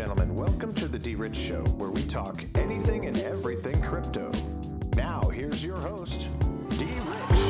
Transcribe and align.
gentlemen, 0.00 0.34
welcome 0.34 0.72
to 0.72 0.88
the 0.88 0.98
D 0.98 1.14
Rich 1.14 1.36
Show, 1.36 1.62
where 1.76 1.90
we 1.90 2.02
talk 2.04 2.42
anything 2.54 3.04
and 3.04 3.18
everything 3.18 3.82
crypto. 3.82 4.30
Now, 4.96 5.20
here's 5.28 5.62
your 5.62 5.76
host, 5.76 6.26
D 6.70 6.86
Rich. 6.86 7.40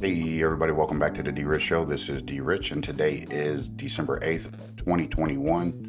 Hey, 0.00 0.42
everybody, 0.42 0.72
welcome 0.72 0.98
back 0.98 1.14
to 1.16 1.22
the 1.22 1.30
D 1.32 1.44
Rich 1.44 1.64
Show. 1.64 1.84
This 1.84 2.08
is 2.08 2.22
D 2.22 2.40
Rich, 2.40 2.70
and 2.70 2.82
today 2.82 3.26
is 3.28 3.68
December 3.68 4.18
8th, 4.20 4.52
2021. 4.78 5.87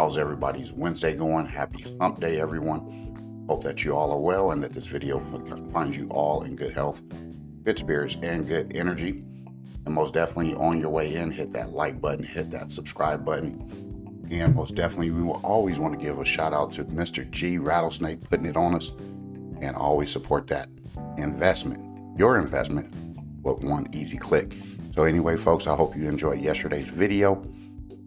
How's 0.00 0.16
everybody's 0.16 0.72
Wednesday 0.72 1.14
going? 1.14 1.44
Happy 1.44 1.94
hump 2.00 2.20
day, 2.20 2.40
everyone. 2.40 3.44
Hope 3.50 3.62
that 3.64 3.84
you 3.84 3.94
all 3.94 4.10
are 4.10 4.18
well 4.18 4.52
and 4.52 4.62
that 4.62 4.72
this 4.72 4.86
video 4.86 5.20
finds 5.74 5.94
you 5.94 6.08
all 6.08 6.44
in 6.44 6.56
good 6.56 6.72
health, 6.72 7.02
good 7.64 7.78
spirits, 7.78 8.16
and 8.22 8.48
good 8.48 8.72
energy. 8.74 9.22
And 9.84 9.94
most 9.94 10.14
definitely 10.14 10.54
on 10.54 10.80
your 10.80 10.88
way 10.88 11.16
in, 11.16 11.30
hit 11.30 11.52
that 11.52 11.74
like 11.74 12.00
button, 12.00 12.24
hit 12.24 12.50
that 12.50 12.72
subscribe 12.72 13.26
button. 13.26 14.26
And 14.30 14.54
most 14.54 14.74
definitely, 14.74 15.10
we 15.10 15.20
will 15.20 15.42
always 15.44 15.78
want 15.78 15.98
to 15.98 16.02
give 16.02 16.18
a 16.18 16.24
shout 16.24 16.54
out 16.54 16.72
to 16.72 16.84
Mr. 16.84 17.30
G 17.30 17.58
Rattlesnake 17.58 18.26
putting 18.30 18.46
it 18.46 18.56
on 18.56 18.74
us 18.74 18.92
and 19.60 19.76
always 19.76 20.10
support 20.10 20.46
that 20.46 20.70
investment, 21.18 22.18
your 22.18 22.38
investment 22.38 22.90
with 23.42 23.62
one 23.62 23.86
easy 23.92 24.16
click. 24.16 24.56
So 24.92 25.04
anyway, 25.04 25.36
folks, 25.36 25.66
I 25.66 25.76
hope 25.76 25.94
you 25.94 26.08
enjoyed 26.08 26.40
yesterday's 26.40 26.88
video. 26.88 27.46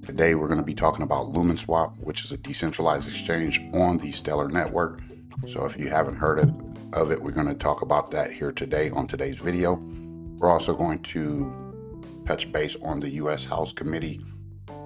Today 0.06 0.36
we're 0.36 0.48
going 0.48 0.60
to 0.60 0.66
be 0.66 0.74
talking 0.74 1.04
about 1.04 1.32
LumenSwap, 1.32 1.98
which 2.00 2.26
is 2.26 2.32
a 2.34 2.38
decentralized 2.38 3.08
exchange 3.08 3.62
on 3.74 3.98
the 3.98 4.12
Stellar 4.12 4.50
network. 4.50 5.00
So 5.48 5.64
if 5.66 5.80
you 5.80 5.88
haven't 5.88 6.16
heard 6.16 6.40
of, 6.40 6.54
of 6.92 7.10
it, 7.10 7.24
we're 7.24 7.32
going 7.32 7.48
to 7.48 7.54
talk 7.54 7.82
about 7.82 8.12
that 8.12 8.34
here 8.34 8.52
today 8.52 8.90
on 8.90 9.08
today's 9.08 9.40
video. 9.40 9.76
We're 9.76 10.50
also 10.50 10.76
going 10.76 11.04
to 11.04 12.04
touch 12.28 12.52
base 12.52 12.76
on 12.84 13.00
the 13.00 13.12
U.S. 13.12 13.46
House 13.46 13.72
Committee 13.72 14.20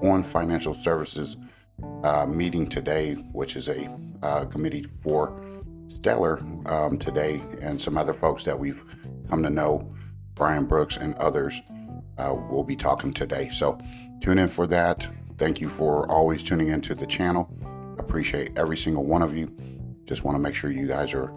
on 0.03 0.21
Financial 0.21 0.75
Services 0.75 1.35
uh, 2.03 2.27
meeting 2.27 2.69
today, 2.69 3.15
which 3.15 3.55
is 3.55 3.69
a 3.69 3.89
uh, 4.21 4.45
committee 4.45 4.85
for 5.01 5.41
Stellar 5.87 6.39
um, 6.67 6.99
today, 6.99 7.41
and 7.59 7.81
some 7.81 7.97
other 7.97 8.13
folks 8.13 8.43
that 8.43 8.59
we've 8.59 8.83
come 9.29 9.41
to 9.41 9.49
know 9.49 9.95
Brian 10.35 10.65
Brooks, 10.65 10.95
and 10.95 11.15
others 11.15 11.59
uh, 12.19 12.33
will 12.33 12.63
be 12.63 12.75
talking 12.75 13.13
today. 13.13 13.49
So 13.49 13.79
tune 14.21 14.37
in 14.37 14.47
for 14.47 14.67
that. 14.67 15.07
Thank 15.37 15.61
you 15.61 15.69
for 15.69 16.09
always 16.09 16.43
tuning 16.43 16.69
into 16.69 16.95
the 16.95 17.05
channel. 17.05 17.49
Appreciate 17.97 18.57
every 18.57 18.77
single 18.77 19.05
one 19.05 19.21
of 19.21 19.35
you. 19.35 19.55
Just 20.05 20.23
want 20.23 20.35
to 20.35 20.39
make 20.39 20.55
sure 20.55 20.71
you 20.71 20.87
guys 20.87 21.13
are 21.13 21.31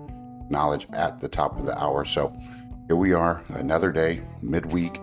knowledge 0.48 0.86
at 0.92 1.20
the 1.20 1.28
top 1.28 1.58
of 1.58 1.66
the 1.66 1.78
hour. 1.78 2.04
So 2.04 2.34
here 2.86 2.96
we 2.96 3.12
are, 3.12 3.42
another 3.48 3.92
day, 3.92 4.22
midweek. 4.42 5.00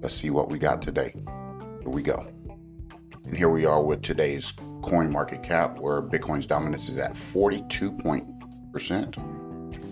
Let's 0.00 0.14
see 0.14 0.30
what 0.30 0.48
we 0.48 0.58
got 0.58 0.82
today. 0.82 1.14
Here 1.80 1.90
we 1.90 2.02
go. 2.02 2.26
And 3.24 3.36
here 3.36 3.50
we 3.50 3.64
are 3.64 3.82
with 3.82 4.02
today's 4.02 4.54
coin 4.82 5.10
market 5.10 5.42
cap, 5.42 5.78
where 5.78 6.00
Bitcoin's 6.00 6.46
dominance 6.46 6.88
is 6.88 6.96
at 6.96 7.12
42% 7.12 9.38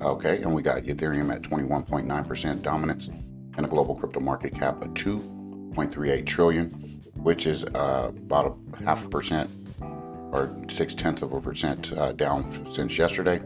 Okay, 0.01 0.43
and 0.43 0.55
we 0.55 0.61
got 0.61 0.83
Ethereum 0.83 1.35
at 1.35 1.43
21.9% 1.43 2.63
dominance 2.63 3.09
and 3.09 3.65
a 3.65 3.69
global 3.69 3.95
crypto 3.95 4.21
market 4.21 4.55
cap 4.55 4.83
of 4.83 4.91
2.38 4.91 6.27
trillion, 6.27 6.86
which 7.27 7.47
is 7.49 7.65
uh, 7.65 8.13
about 8.17 8.47
a 8.47 8.53
half 8.85 9.05
a 9.05 9.09
percent 9.09 9.51
or 9.81 10.57
six 10.69 10.95
tenths 10.95 11.23
of 11.23 11.33
a 11.33 11.41
percent 11.41 11.93
uh, 11.99 12.13
down 12.13 12.71
since 12.71 12.97
yesterday. 12.97 13.41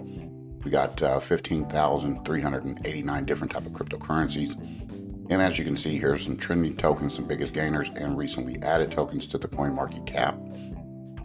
We 0.63 0.71
got 0.71 1.01
uh, 1.01 1.19
15,389 1.19 3.25
different 3.25 3.53
type 3.53 3.65
of 3.65 3.73
cryptocurrencies. 3.73 4.55
And 5.31 5.41
as 5.41 5.59
you 5.59 5.65
can 5.65 5.79
see, 5.79 5.97
here's 5.97 6.27
some 6.27 6.37
trending 6.37 6.77
tokens, 6.77 7.15
some 7.15 7.25
biggest 7.25 7.55
gainers, 7.55 7.89
and 7.97 8.19
recently 8.19 8.63
added 8.63 8.93
tokens 8.93 9.27
to 9.29 9.39
the 9.39 9.49
coin 9.49 9.75
market 9.75 10.05
cap. 10.05 10.35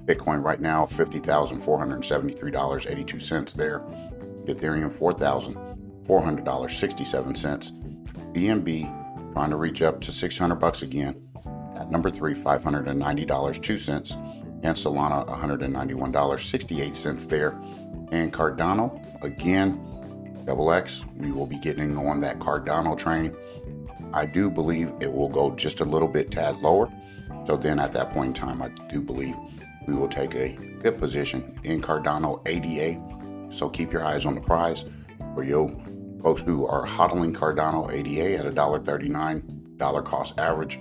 Bitcoin 0.06 0.42
right 0.42 0.62
now, 0.62 0.86
$50,473.82 0.86 3.54
there. 3.54 3.80
Ethereum, 4.46 4.94
$4,400.67. 6.06 8.34
BNB 8.34 9.34
trying 9.34 9.50
to 9.50 9.58
reach 9.58 9.82
up 9.82 10.00
to 10.00 10.14
600 10.14 10.56
bucks 10.56 10.82
again. 10.82 11.25
At 11.76 11.92
number 11.92 12.10
three, 12.10 12.34
$590, 12.34 13.62
2 13.62 13.78
cents. 13.78 14.12
And 14.12 14.76
Solana, 14.76 15.28
$191.68 15.28 17.30
there. 17.30 17.52
And 18.12 18.34
Cardano, 18.34 19.24
again, 19.24 20.44
double 20.46 20.72
X, 20.72 21.06
we 21.18 21.32
will 21.32 21.46
be 21.46 21.60
getting 21.60 21.98
on 21.98 22.22
that 22.22 22.40
Cardano 22.40 22.98
train. 22.98 23.36
I 24.14 24.26
do 24.26 24.50
believe 24.50 24.94
it 25.02 25.12
will 25.12 25.30
go 25.30 25.52
just 25.52 25.82
a 25.82 25.86
little 25.86 26.08
bit 26.08 26.32
tad 26.32 26.60
lower. 26.60 26.92
So 27.46 27.58
then 27.58 27.80
at 27.80 27.92
that 27.94 28.12
point 28.12 28.30
in 28.30 28.34
time, 28.34 28.62
I 28.62 28.70
do 28.90 29.02
believe 29.02 29.36
we 29.88 29.94
will 29.94 30.08
take 30.08 30.36
a 30.36 30.58
good 30.82 30.98
position 30.98 31.60
in 31.64 31.82
Cardano 31.82 32.42
ADA. 32.48 33.56
So 33.56 33.70
keep 33.70 33.92
your 33.92 34.04
eyes 34.04 34.26
on 34.26 34.36
the 34.36 34.42
prize 34.42 34.86
for 35.34 35.44
you 35.44 35.82
folks 36.26 36.42
who 36.42 36.66
are 36.66 36.88
hodling 36.88 37.36
Cardano 37.36 37.94
ADA 37.94 38.44
at 38.44 38.52
$1.39 38.52 40.06
cost 40.06 40.40
average. 40.40 40.80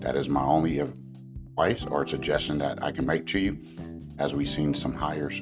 That 0.00 0.16
is 0.16 0.28
my 0.28 0.42
only 0.42 0.80
advice 0.80 1.84
or 1.86 2.06
suggestion 2.06 2.58
that 2.58 2.82
I 2.82 2.92
can 2.92 3.06
make 3.06 3.26
to 3.28 3.38
you 3.38 3.58
as 4.18 4.34
we've 4.34 4.48
seen 4.48 4.74
some 4.74 4.94
hires 4.94 5.40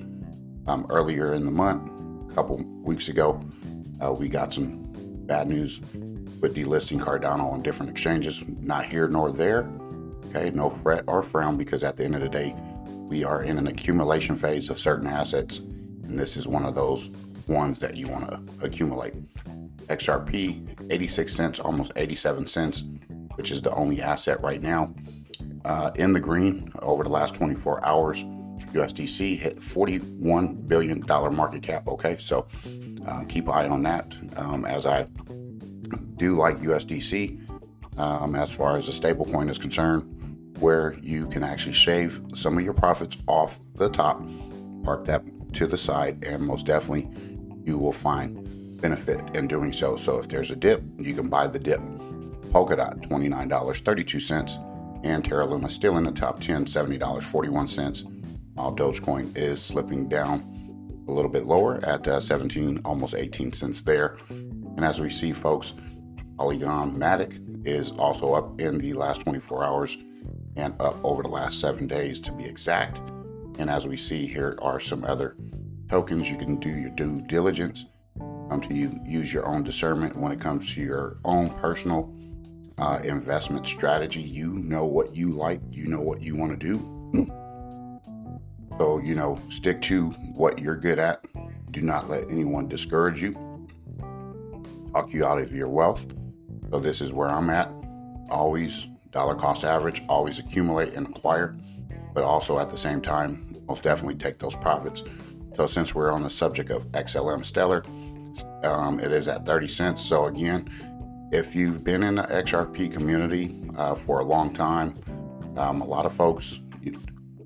um, 0.66 0.86
earlier 0.88 1.34
in 1.34 1.44
the 1.44 1.50
month. 1.50 1.90
A 2.30 2.34
couple 2.34 2.62
weeks 2.82 3.08
ago, 3.08 3.40
uh, 4.02 4.12
we 4.12 4.28
got 4.28 4.54
some 4.54 4.82
bad 5.26 5.48
news 5.48 5.80
with 6.40 6.54
delisting 6.54 7.00
Cardano 7.00 7.52
on 7.52 7.62
different 7.62 7.90
exchanges. 7.90 8.44
Not 8.46 8.86
here 8.86 9.08
nor 9.08 9.30
there. 9.30 9.70
Okay, 10.26 10.50
no 10.50 10.70
fret 10.70 11.04
or 11.06 11.22
frown 11.22 11.56
because 11.56 11.82
at 11.82 11.96
the 11.96 12.04
end 12.04 12.14
of 12.14 12.22
the 12.22 12.28
day, 12.28 12.54
we 12.86 13.24
are 13.24 13.42
in 13.42 13.58
an 13.58 13.66
accumulation 13.66 14.36
phase 14.36 14.70
of 14.70 14.78
certain 14.78 15.06
assets, 15.06 15.58
and 15.58 16.18
this 16.18 16.36
is 16.36 16.48
one 16.48 16.64
of 16.64 16.74
those 16.74 17.10
ones 17.46 17.78
that 17.80 17.96
you 17.96 18.08
want 18.08 18.28
to 18.28 18.64
accumulate. 18.64 19.14
XRP, 19.88 20.90
86 20.90 21.34
cents, 21.34 21.60
almost 21.60 21.92
87 21.96 22.46
cents, 22.46 22.84
which 23.42 23.50
is 23.50 23.60
the 23.60 23.74
only 23.74 24.00
asset 24.00 24.40
right 24.40 24.62
now 24.62 24.94
uh, 25.64 25.90
in 25.96 26.12
the 26.12 26.20
green 26.20 26.70
over 26.78 27.02
the 27.02 27.08
last 27.08 27.34
24 27.34 27.84
hours. 27.84 28.22
USDC 28.72 29.36
hit 29.36 29.56
$41 29.56 30.68
billion 30.68 31.04
market 31.34 31.60
cap. 31.60 31.88
Okay, 31.88 32.16
so 32.20 32.46
uh, 33.04 33.24
keep 33.24 33.48
an 33.48 33.54
eye 33.54 33.66
on 33.66 33.82
that. 33.82 34.14
Um, 34.36 34.64
as 34.64 34.86
I 34.86 35.08
do 36.18 36.36
like 36.36 36.60
USDC, 36.60 37.98
um, 37.98 38.36
as 38.36 38.52
far 38.52 38.76
as 38.76 38.86
a 38.86 38.92
stable 38.92 39.24
coin 39.24 39.48
is 39.48 39.58
concerned, 39.58 40.04
where 40.60 40.96
you 41.02 41.26
can 41.26 41.42
actually 41.42 41.72
shave 41.72 42.22
some 42.36 42.56
of 42.56 42.62
your 42.62 42.74
profits 42.74 43.18
off 43.26 43.58
the 43.74 43.88
top, 43.88 44.22
park 44.84 45.04
that 45.06 45.24
to 45.54 45.66
the 45.66 45.76
side, 45.76 46.22
and 46.24 46.46
most 46.46 46.64
definitely 46.64 47.10
you 47.64 47.76
will 47.76 47.90
find 47.90 48.80
benefit 48.80 49.20
in 49.34 49.48
doing 49.48 49.72
so. 49.72 49.96
So 49.96 50.20
if 50.20 50.28
there's 50.28 50.52
a 50.52 50.56
dip, 50.56 50.80
you 50.96 51.12
can 51.12 51.28
buy 51.28 51.48
the 51.48 51.58
dip. 51.58 51.80
Polkadot, 52.52 53.00
$29.32. 53.08 55.04
And 55.04 55.24
Terra 55.24 55.46
Luna 55.46 55.68
still 55.68 55.96
in 55.96 56.04
the 56.04 56.12
top 56.12 56.40
10, 56.40 56.66
$70.41. 56.66 58.22
While 58.54 58.76
Dogecoin 58.76 59.36
is 59.36 59.62
slipping 59.62 60.08
down 60.08 61.04
a 61.08 61.12
little 61.12 61.30
bit 61.30 61.46
lower 61.46 61.84
at 61.84 62.06
uh, 62.06 62.20
17, 62.20 62.82
almost 62.84 63.14
18 63.14 63.52
cents 63.52 63.80
there. 63.80 64.18
And 64.28 64.84
as 64.84 65.00
we 65.00 65.08
see, 65.10 65.32
folks, 65.32 65.72
Polygon 66.36 66.94
Matic 66.96 67.66
is 67.66 67.90
also 67.92 68.34
up 68.34 68.60
in 68.60 68.78
the 68.78 68.92
last 68.92 69.22
24 69.22 69.64
hours 69.64 69.96
and 70.56 70.74
up 70.80 71.02
over 71.02 71.22
the 71.22 71.28
last 71.28 71.58
seven 71.58 71.86
days 71.86 72.20
to 72.20 72.32
be 72.32 72.44
exact. 72.44 72.98
And 73.58 73.70
as 73.70 73.86
we 73.86 73.96
see, 73.96 74.26
here 74.26 74.58
are 74.60 74.78
some 74.78 75.04
other 75.04 75.36
tokens. 75.88 76.30
You 76.30 76.36
can 76.36 76.56
do 76.56 76.68
your 76.68 76.90
due 76.90 77.22
diligence 77.22 77.86
um, 78.50 78.60
to 78.60 78.74
you 78.74 79.00
use 79.06 79.32
your 79.32 79.46
own 79.46 79.62
discernment 79.62 80.16
when 80.16 80.32
it 80.32 80.40
comes 80.40 80.74
to 80.74 80.82
your 80.82 81.16
own 81.24 81.48
personal 81.48 82.14
uh, 82.78 83.00
investment 83.04 83.66
strategy. 83.66 84.20
You 84.20 84.54
know 84.54 84.84
what 84.84 85.14
you 85.14 85.32
like, 85.32 85.60
you 85.70 85.86
know 85.88 86.00
what 86.00 86.22
you 86.22 86.36
want 86.36 86.58
to 86.58 86.74
do. 86.74 87.28
so, 88.78 88.98
you 88.98 89.14
know, 89.14 89.38
stick 89.48 89.80
to 89.82 90.10
what 90.10 90.58
you're 90.58 90.76
good 90.76 90.98
at. 90.98 91.24
Do 91.70 91.82
not 91.82 92.08
let 92.08 92.24
anyone 92.30 92.68
discourage 92.68 93.22
you, 93.22 93.32
talk 94.92 95.12
you 95.12 95.24
out 95.24 95.38
of 95.38 95.52
your 95.52 95.68
wealth. 95.68 96.06
So, 96.70 96.80
this 96.80 97.00
is 97.00 97.12
where 97.12 97.28
I'm 97.28 97.50
at. 97.50 97.72
Always 98.30 98.86
dollar 99.10 99.34
cost 99.34 99.64
average, 99.64 100.02
always 100.08 100.38
accumulate 100.38 100.94
and 100.94 101.06
acquire, 101.06 101.56
but 102.14 102.24
also 102.24 102.58
at 102.58 102.70
the 102.70 102.76
same 102.76 103.00
time, 103.00 103.46
most 103.68 103.82
definitely 103.82 104.14
take 104.14 104.38
those 104.38 104.56
profits 104.56 105.02
so 105.54 105.66
since 105.66 105.94
we're 105.94 106.10
on 106.10 106.22
the 106.22 106.30
subject 106.30 106.70
of 106.70 106.90
XLM 106.92 107.44
Stellar, 107.44 107.84
um, 108.64 108.98
it 109.00 109.12
is 109.12 109.28
at 109.28 109.44
30 109.44 109.68
cents. 109.68 110.02
So 110.02 110.26
again, 110.26 110.70
if 111.32 111.54
you've 111.54 111.82
been 111.82 112.02
in 112.02 112.16
the 112.16 112.22
XRP 112.24 112.92
community 112.92 113.58
uh, 113.76 113.94
for 113.94 114.20
a 114.20 114.24
long 114.24 114.52
time, 114.52 114.94
um, 115.56 115.80
a 115.80 115.84
lot 115.84 116.04
of 116.04 116.12
folks 116.12 116.60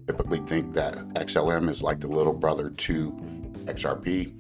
typically 0.07 0.41
think 0.41 0.75
that 0.75 0.95
XLM 1.15 1.69
is 1.69 1.83
like 1.83 2.01
the 2.01 2.09
little 2.09 2.33
brother 2.33 2.71
to 2.71 3.13
XRP. 3.65 4.33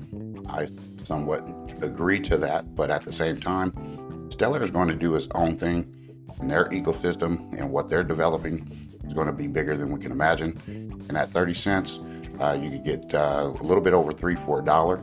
I 0.51 0.69
somewhat 1.05 1.45
agree 1.81 2.21
to 2.21 2.37
that, 2.39 2.75
but 2.75 2.91
at 2.91 3.05
the 3.05 3.13
same 3.13 3.39
time, 3.41 4.29
Stellar 4.31 4.63
is 4.63 4.71
going 4.71 4.89
to 4.89 4.95
do 4.95 5.15
its 5.15 5.29
own 5.35 5.57
thing 5.57 5.93
and 6.41 6.51
their 6.51 6.67
ecosystem 6.67 7.53
and 7.59 7.71
what 7.71 7.89
they're 7.89 8.05
developing 8.05 8.91
is 9.05 9.15
going 9.15 9.27
to 9.29 9.33
be 9.33 9.47
bigger 9.47 9.77
than 9.77 9.91
we 9.91 10.01
can 10.01 10.11
imagine. 10.11 10.61
And 11.09 11.17
at 11.17 11.31
30 11.31 11.55
cents, 11.55 12.01
uh, 12.41 12.59
you 12.61 12.71
could 12.71 12.85
get 12.85 13.15
uh, 13.15 13.53
a 13.59 13.63
little 13.63 13.83
bit 13.83 13.93
over 13.93 14.13
three 14.13 14.35
for 14.35 14.61
a 14.61 14.65
dollar. 14.65 14.99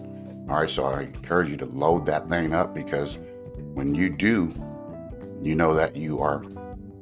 All 0.50 0.60
right, 0.60 0.70
so 0.70 0.86
I 0.86 1.04
encourage 1.04 1.50
you 1.50 1.58
to 1.58 1.66
load 1.66 2.06
that 2.08 2.28
thing 2.28 2.54
up 2.54 2.76
because 2.76 3.18
when 3.74 3.96
you 3.96 4.10
do, 4.10 4.54
you 5.42 5.56
know 5.56 5.74
that 5.74 5.96
you 5.96 6.20
are 6.20 6.44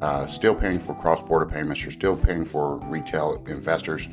uh, 0.02 0.26
still 0.26 0.56
paying 0.56 0.80
for 0.80 0.96
cross 0.96 1.22
border 1.22 1.46
payments, 1.46 1.84
you're 1.84 1.92
still 1.92 2.16
paying 2.16 2.46
for 2.46 2.78
retail 2.86 3.44
investors. 3.48 4.08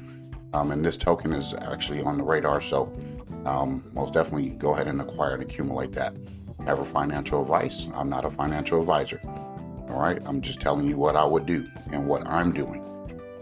Um, 0.52 0.70
and 0.70 0.84
this 0.84 0.96
token 0.96 1.32
is 1.32 1.55
actually 1.55 2.02
on 2.02 2.19
the 2.19 2.25
radar. 2.25 2.60
So, 2.60 2.93
um, 3.44 3.84
most 3.93 4.12
definitely 4.12 4.50
go 4.50 4.75
ahead 4.75 4.88
and 4.88 5.00
acquire 5.00 5.34
and 5.34 5.43
accumulate 5.43 5.93
that. 5.93 6.14
Never 6.58 6.84
financial 6.84 7.43
advice. 7.43 7.87
I'm 7.94 8.08
not 8.08 8.25
a 8.25 8.31
financial 8.31 8.81
advisor. 8.81 9.20
All 9.25 10.00
right, 10.00 10.20
I'm 10.26 10.40
just 10.40 10.60
telling 10.60 10.87
you 10.87 10.96
what 10.96 11.16
I 11.16 11.25
would 11.25 11.46
do 11.46 11.66
and 11.93 12.06
what 12.06 12.26
I'm 12.26 12.52
doing. 12.52 12.84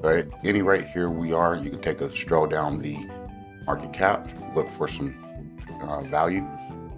But 0.01 0.19
at 0.19 0.29
any 0.45 0.63
rate, 0.63 0.87
here 0.89 1.11
we 1.11 1.33
are. 1.33 1.57
You 1.57 1.71
can 1.71 1.81
take 1.81 2.01
a 2.01 2.15
stroll 2.15 2.47
down 2.47 2.81
the 2.81 2.99
market 3.65 3.93
cap, 3.93 4.29
look 4.55 4.69
for 4.69 4.87
some 4.87 5.59
uh, 5.83 6.03
value, 6.03 6.47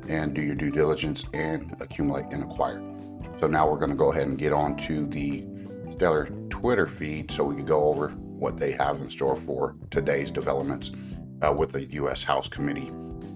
and 0.08 0.34
do 0.34 0.42
your 0.42 0.54
due 0.54 0.70
diligence 0.70 1.24
and 1.32 1.76
accumulate 1.80 2.26
and 2.32 2.42
acquire. 2.42 2.82
So 3.38 3.46
now 3.46 3.70
we're 3.70 3.78
going 3.78 3.90
to 3.90 3.96
go 3.96 4.10
ahead 4.10 4.26
and 4.26 4.36
get 4.36 4.52
on 4.52 4.76
to 4.78 5.06
the 5.06 5.46
Stellar 5.92 6.26
Twitter 6.50 6.86
feed 6.86 7.30
so 7.30 7.44
we 7.44 7.54
can 7.56 7.64
go 7.64 7.84
over 7.84 8.08
what 8.08 8.56
they 8.56 8.72
have 8.72 9.00
in 9.00 9.10
store 9.10 9.36
for 9.36 9.76
today's 9.90 10.30
developments 10.30 10.90
uh, 11.44 11.52
with 11.52 11.72
the 11.72 11.84
U.S. 11.84 12.24
House 12.24 12.48
Committee 12.48 12.90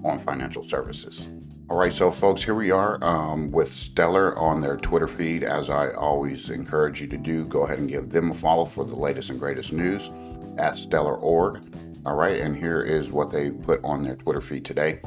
on 0.05 0.19
Financial 0.19 0.67
Services. 0.67 1.29
All 1.71 1.79
right, 1.79 1.93
so 1.93 2.11
folks, 2.11 2.43
here 2.43 2.55
we 2.55 2.71
are 2.71 3.03
um, 3.03 3.51
with 3.51 3.73
Stellar 3.73 4.37
on 4.37 4.61
their 4.61 4.77
Twitter 4.77 5.07
feed. 5.07 5.43
As 5.43 5.71
I 5.71 5.91
always 5.91 6.51
encourage 6.51 7.01
you 7.01 7.07
to 7.09 7.17
do, 7.17 7.47
go 7.47 7.63
ahead 7.63 7.79
and 7.79 7.89
give 7.89 8.11
them 8.11 8.31
a 8.31 8.35
follow 8.35 8.65
for 8.65 8.85
the 8.85 8.97
latest 8.97 9.31
and 9.31 9.39
greatest 9.39 9.73
news 9.73 10.11
at 10.59 10.77
Stellar.org. 10.77 11.63
All 12.05 12.17
right, 12.17 12.41
and 12.41 12.57
here 12.57 12.83
is 12.83 13.13
what 13.13 13.31
they 13.31 13.51
put 13.51 13.81
on 13.85 14.03
their 14.03 14.17
Twitter 14.17 14.41
feed 14.41 14.65
today. 14.65 15.01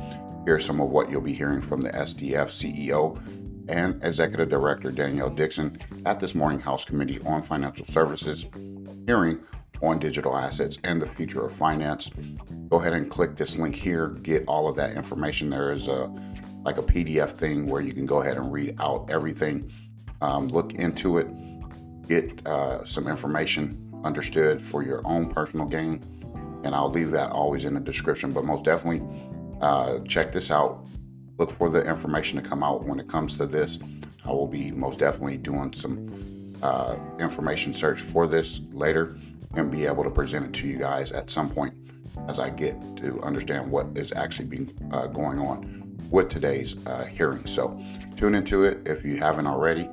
Here's 0.46 0.64
some 0.64 0.80
of 0.80 0.90
what 0.90 1.10
you'll 1.10 1.22
be 1.22 1.34
hearing 1.34 1.60
from 1.60 1.82
the 1.82 1.90
SDF 1.90 2.50
CEO 2.52 3.20
and 3.68 4.00
Executive 4.04 4.48
Director 4.48 4.92
Denelle 4.92 5.36
Dixon 5.36 5.80
at 6.06 6.20
this 6.20 6.36
morning 6.36 6.60
House 6.60 6.86
Committee 6.86 7.20
on 7.26 7.42
Financial 7.42 7.84
Services 7.84 8.46
hearing 9.08 9.40
on 9.82 9.98
digital 9.98 10.38
assets 10.38 10.78
and 10.84 11.02
the 11.02 11.08
future 11.08 11.44
of 11.44 11.52
finance. 11.52 12.12
Go 12.70 12.80
ahead 12.80 12.94
and 12.94 13.10
click 13.10 13.38
this 13.38 13.58
link 13.58 13.74
here, 13.74 14.10
get 14.10 14.44
all 14.48 14.68
of 14.68 14.76
that 14.76 14.96
information. 14.96 15.50
There 15.50 15.72
is 15.72 15.88
a 15.88 16.12
like 16.64 16.78
a 16.78 16.84
PDF 16.84 17.32
thing 17.32 17.66
where 17.66 17.82
you 17.82 17.94
can 17.94 18.06
go 18.06 18.22
ahead 18.22 18.38
and 18.38 18.52
read 18.52 18.76
out 18.80 19.10
everything, 19.10 19.72
um, 20.22 20.48
look 20.50 20.74
into 20.74 21.18
it, 21.18 21.28
get 22.08 22.46
uh, 22.48 22.86
some 22.86 23.08
information 23.08 23.92
understood 24.04 24.62
for 24.62 24.84
your 24.84 25.02
own 25.06 25.32
personal 25.32 25.66
gain. 25.66 26.04
And 26.64 26.74
I'll 26.76 26.90
leave 26.90 27.12
that 27.12 27.32
always 27.32 27.66
in 27.66 27.76
the 27.76 27.80
description. 27.80 28.32
But 28.32 28.46
most 28.46 28.64
definitely, 28.64 29.08
uh, 29.66 30.00
check 30.02 30.32
this 30.32 30.52
out. 30.52 30.86
Look 31.40 31.50
for 31.50 31.70
the 31.72 31.84
information 31.84 32.42
to 32.42 32.48
come 32.48 32.62
out 32.62 32.86
when 32.86 33.00
it 33.00 33.10
comes 33.10 33.36
to 33.40 33.48
this. 33.48 33.80
I 34.24 34.32
will 34.32 34.48
be 34.48 34.70
most 34.70 35.00
definitely 35.00 35.38
doing 35.38 35.74
some 35.74 36.54
uh, 36.62 36.96
information 37.20 37.74
search 37.74 38.00
for 38.00 38.28
this 38.28 38.62
later 38.72 39.18
and 39.56 39.72
be 39.72 39.88
able 39.88 40.04
to 40.04 40.12
present 40.12 40.46
it 40.46 40.54
to 40.62 40.68
you 40.68 40.78
guys 40.78 41.12
at 41.12 41.32
some 41.32 41.50
point 41.50 41.74
as 42.28 42.38
I 42.38 42.52
get 42.52 42.76
to 42.98 43.20
understand 43.24 43.72
what 43.72 43.88
is 43.96 44.12
actually 44.12 44.46
being 44.46 44.72
uh, 44.92 45.08
going 45.08 45.40
on 45.40 45.98
with 46.12 46.30
today's 46.30 46.78
uh, 46.86 47.06
hearing. 47.06 47.48
So 47.48 47.82
tune 48.18 48.36
into 48.36 48.66
it 48.66 48.82
if 48.86 49.04
you 49.04 49.18
haven't 49.18 49.48
already, 49.48 49.90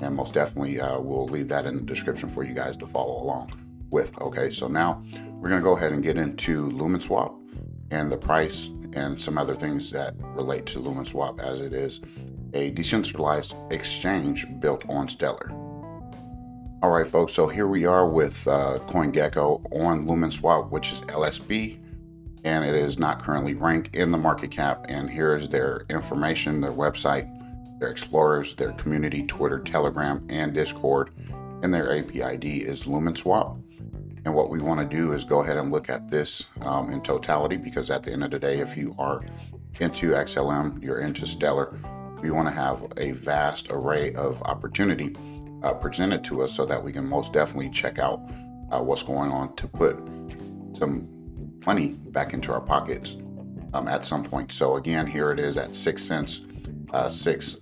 and 0.00 0.16
most 0.16 0.32
definitely 0.32 0.80
uh, 0.80 0.98
we'll 0.98 1.28
leave 1.28 1.48
that 1.48 1.66
in 1.66 1.76
the 1.76 1.82
description 1.82 2.30
for 2.30 2.42
you 2.42 2.54
guys 2.54 2.74
to 2.78 2.86
follow 2.86 3.22
along 3.22 3.52
with. 3.90 4.18
Okay, 4.18 4.48
so 4.48 4.66
now 4.66 5.02
we're 5.34 5.50
to 5.50 5.60
go 5.60 5.76
ahead 5.76 5.92
and 5.92 6.02
get 6.02 6.16
into 6.16 6.70
LumenSwap 6.70 7.36
and 7.90 8.10
the 8.10 8.16
price 8.16 8.70
and 8.92 9.20
some 9.20 9.38
other 9.38 9.54
things 9.54 9.90
that 9.90 10.14
relate 10.34 10.66
to 10.66 10.78
LumenSwap 10.78 11.40
as 11.40 11.60
it 11.60 11.72
is 11.72 12.00
a 12.52 12.70
decentralized 12.70 13.54
exchange 13.70 14.46
built 14.60 14.84
on 14.88 15.08
Stellar. 15.08 15.50
All 16.82 16.90
right, 16.90 17.06
folks, 17.06 17.32
so 17.32 17.48
here 17.48 17.66
we 17.66 17.84
are 17.84 18.08
with 18.08 18.48
uh, 18.48 18.78
CoinGecko 18.88 19.64
on 19.72 20.06
LumenSwap, 20.06 20.70
which 20.70 20.92
is 20.92 21.00
LSP 21.02 21.78
and 22.44 22.64
it 22.64 22.74
is 22.74 22.98
not 22.98 23.22
currently 23.22 23.54
ranked 23.54 23.94
in 23.94 24.12
the 24.12 24.18
market 24.18 24.50
cap. 24.50 24.86
And 24.88 25.10
here 25.10 25.36
is 25.36 25.48
their 25.48 25.82
information, 25.90 26.60
their 26.60 26.72
website, 26.72 27.28
their 27.78 27.90
explorers, 27.90 28.54
their 28.54 28.72
community, 28.72 29.26
Twitter, 29.26 29.58
Telegram, 29.58 30.24
and 30.28 30.54
Discord. 30.54 31.10
And 31.62 31.74
their 31.74 31.98
API 31.98 32.22
APID 32.22 32.44
is 32.44 32.84
LumenSwap. 32.84 33.62
And 34.24 34.34
what 34.34 34.50
we 34.50 34.58
want 34.58 34.80
to 34.80 34.96
do 34.96 35.12
is 35.12 35.24
go 35.24 35.42
ahead 35.42 35.56
and 35.56 35.70
look 35.70 35.88
at 35.88 36.10
this 36.10 36.46
um, 36.62 36.90
in 36.90 37.00
totality 37.00 37.56
because 37.56 37.90
at 37.90 38.02
the 38.02 38.12
end 38.12 38.24
of 38.24 38.30
the 38.30 38.38
day, 38.38 38.58
if 38.60 38.76
you 38.76 38.94
are 38.98 39.24
into 39.78 40.10
XLM, 40.10 40.82
you're 40.82 41.00
into 41.00 41.26
Stellar, 41.26 41.78
we 42.20 42.30
want 42.30 42.48
to 42.48 42.54
have 42.54 42.92
a 42.98 43.12
vast 43.12 43.70
array 43.70 44.12
of 44.14 44.42
opportunity 44.42 45.16
uh, 45.62 45.72
presented 45.72 46.22
to 46.24 46.42
us 46.42 46.52
so 46.52 46.66
that 46.66 46.82
we 46.82 46.92
can 46.92 47.08
most 47.08 47.32
definitely 47.32 47.70
check 47.70 47.98
out 47.98 48.20
uh, 48.70 48.80
what's 48.80 49.02
going 49.02 49.30
on 49.30 49.54
to 49.56 49.66
put 49.66 49.98
some 50.72 51.08
money 51.66 51.88
back 52.10 52.32
into 52.32 52.52
our 52.52 52.60
pockets 52.60 53.16
um, 53.74 53.88
at 53.88 54.04
some 54.04 54.24
point. 54.24 54.52
So 54.52 54.76
again, 54.76 55.06
here 55.06 55.30
it 55.30 55.38
is 55.38 55.56
at 55.56 55.74
six 55.74 56.02
cents, 56.02 56.42
uh, 56.92 57.08
six 57.08 57.56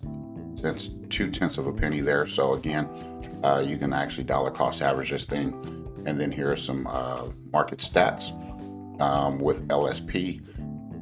cents, 0.55 0.91
two 1.09 1.31
tenths 1.31 1.59
of 1.59 1.67
a 1.67 1.73
penny 1.73 2.01
there. 2.01 2.27
So 2.27 2.55
again, 2.55 2.89
uh, 3.43 3.63
you 3.65 3.77
can 3.77 3.93
actually 3.93 4.25
dollar 4.25 4.51
cost 4.51 4.83
average 4.83 5.11
this 5.11 5.25
thing. 5.25 5.88
And 6.09 6.19
then 6.19 6.33
here 6.33 6.51
are 6.51 6.57
some 6.57 6.87
uh, 6.87 7.27
market 7.53 7.81
stats 7.81 8.33
um, 8.99 9.39
with 9.39 9.69
LSP. 9.69 10.41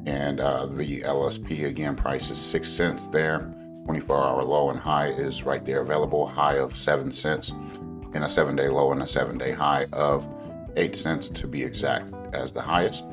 And 0.05 0.41
uh, 0.41 0.65
the 0.65 1.01
LSP 1.01 1.65
again 1.65 1.95
price 1.95 2.29
is 2.29 2.37
six 2.37 2.67
cents 2.67 3.01
there. 3.13 3.53
24 3.85 4.21
hour 4.21 4.43
low 4.43 4.69
and 4.69 4.77
high 4.77 5.07
is 5.07 5.43
right 5.43 5.63
there 5.63 5.79
available. 5.79 6.27
High 6.27 6.55
of 6.55 6.75
seven 6.75 7.13
cents, 7.13 7.51
and 8.13 8.25
a 8.25 8.27
seven 8.27 8.57
day 8.57 8.67
low 8.67 8.91
and 8.91 9.01
a 9.01 9.07
seven 9.07 9.37
day 9.37 9.53
high 9.53 9.85
of 9.93 10.27
8 10.75 10.97
cents 10.97 11.29
to 11.29 11.47
be 11.47 11.63
exact 11.63 12.13
as 12.33 12.51
the 12.51 12.61
highest, 12.61 13.05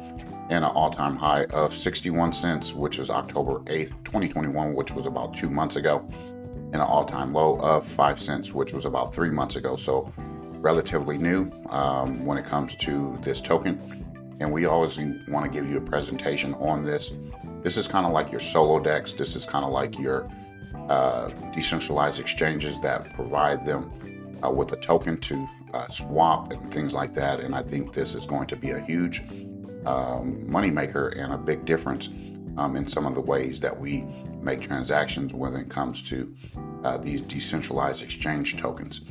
and 0.50 0.64
an 0.64 0.64
all 0.64 0.90
time 0.90 1.14
high 1.14 1.44
of 1.44 1.72
61 1.72 2.32
cents, 2.32 2.74
which 2.74 2.98
is 2.98 3.08
October 3.08 3.60
8th, 3.66 3.90
2021, 4.02 4.74
which 4.74 4.90
was 4.90 5.06
about 5.06 5.32
two 5.32 5.48
months 5.48 5.76
ago, 5.76 6.04
and 6.10 6.74
an 6.74 6.80
all 6.80 7.04
time 7.04 7.32
low 7.32 7.54
of 7.60 7.86
5 7.86 8.20
cents, 8.20 8.52
which 8.52 8.72
was 8.72 8.84
about 8.84 9.14
three 9.14 9.30
months 9.30 9.54
ago. 9.54 9.76
So, 9.76 10.12
relatively 10.64 11.18
new 11.18 11.52
um, 11.68 12.24
when 12.24 12.38
it 12.38 12.44
comes 12.46 12.74
to 12.76 13.18
this 13.22 13.40
token. 13.40 13.78
And 14.40 14.50
we 14.50 14.64
always 14.64 14.98
want 15.28 15.44
to 15.44 15.50
give 15.50 15.70
you 15.70 15.76
a 15.76 15.80
presentation 15.80 16.54
on 16.54 16.82
this. 16.84 17.12
This 17.62 17.76
is 17.76 17.86
kind 17.86 18.06
of 18.06 18.12
like 18.12 18.30
your 18.30 18.40
solo 18.40 18.80
decks. 18.80 19.12
This 19.12 19.36
is 19.36 19.44
kind 19.44 19.64
of 19.64 19.70
like 19.70 19.98
your 19.98 20.28
uh, 20.88 21.28
decentralized 21.54 22.18
exchanges 22.18 22.80
that 22.80 23.12
provide 23.14 23.64
them 23.64 24.38
uh, 24.42 24.50
with 24.50 24.72
a 24.72 24.76
token 24.76 25.18
to 25.18 25.48
uh, 25.74 25.88
swap 25.88 26.50
and 26.50 26.72
things 26.72 26.94
like 26.94 27.14
that. 27.14 27.40
And 27.40 27.54
I 27.54 27.62
think 27.62 27.92
this 27.92 28.14
is 28.14 28.26
going 28.26 28.46
to 28.48 28.56
be 28.56 28.70
a 28.70 28.80
huge 28.80 29.20
um, 29.84 30.46
moneymaker 30.48 31.16
and 31.22 31.32
a 31.32 31.38
big 31.38 31.66
difference 31.66 32.08
um, 32.56 32.74
in 32.74 32.88
some 32.88 33.04
of 33.04 33.14
the 33.14 33.20
ways 33.20 33.60
that 33.60 33.78
we 33.78 34.04
make 34.40 34.62
transactions 34.62 35.34
when 35.34 35.54
it 35.54 35.68
comes 35.68 36.02
to 36.02 36.34
uh, 36.84 36.96
these 36.96 37.20
decentralized 37.20 38.02
exchange 38.02 38.56
tokens. 38.56 39.02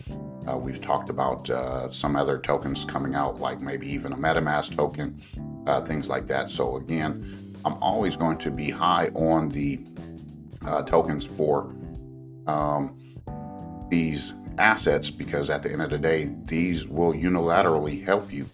Uh, 0.48 0.58
we've 0.58 0.82
talked 0.82 1.10
about 1.10 1.50
uh, 1.50 1.90
some 1.92 2.16
other 2.16 2.38
tokens 2.38 2.84
coming 2.84 3.16
out, 3.16 3.40
like 3.40 3.62
maybe 3.62 3.88
even 3.88 4.12
a 4.12 4.18
MetaMask 4.18 4.76
token, 4.76 5.22
uh, 5.68 5.82
things 5.82 6.10
like 6.10 6.28
that. 6.28 6.52
So, 6.52 6.78
again, 6.78 7.56
I'm 7.64 7.76
always 7.82 8.18
going 8.18 8.38
to 8.40 8.52
be 8.52 8.70
high 8.70 9.08
on 9.14 9.50
the 9.50 9.86
uh, 10.66 10.84
tokens 10.84 11.26
for 11.26 11.74
um, 12.48 13.00
these 13.90 14.34
assets 14.58 15.10
because 15.10 15.50
at 15.50 15.64
the 15.64 15.72
end 15.72 15.82
of 15.82 15.90
the 15.90 15.98
day, 15.98 16.34
these 16.46 16.88
will 16.88 17.14
unilaterally 17.14 18.06
help 18.06 18.32
you 18.32 18.50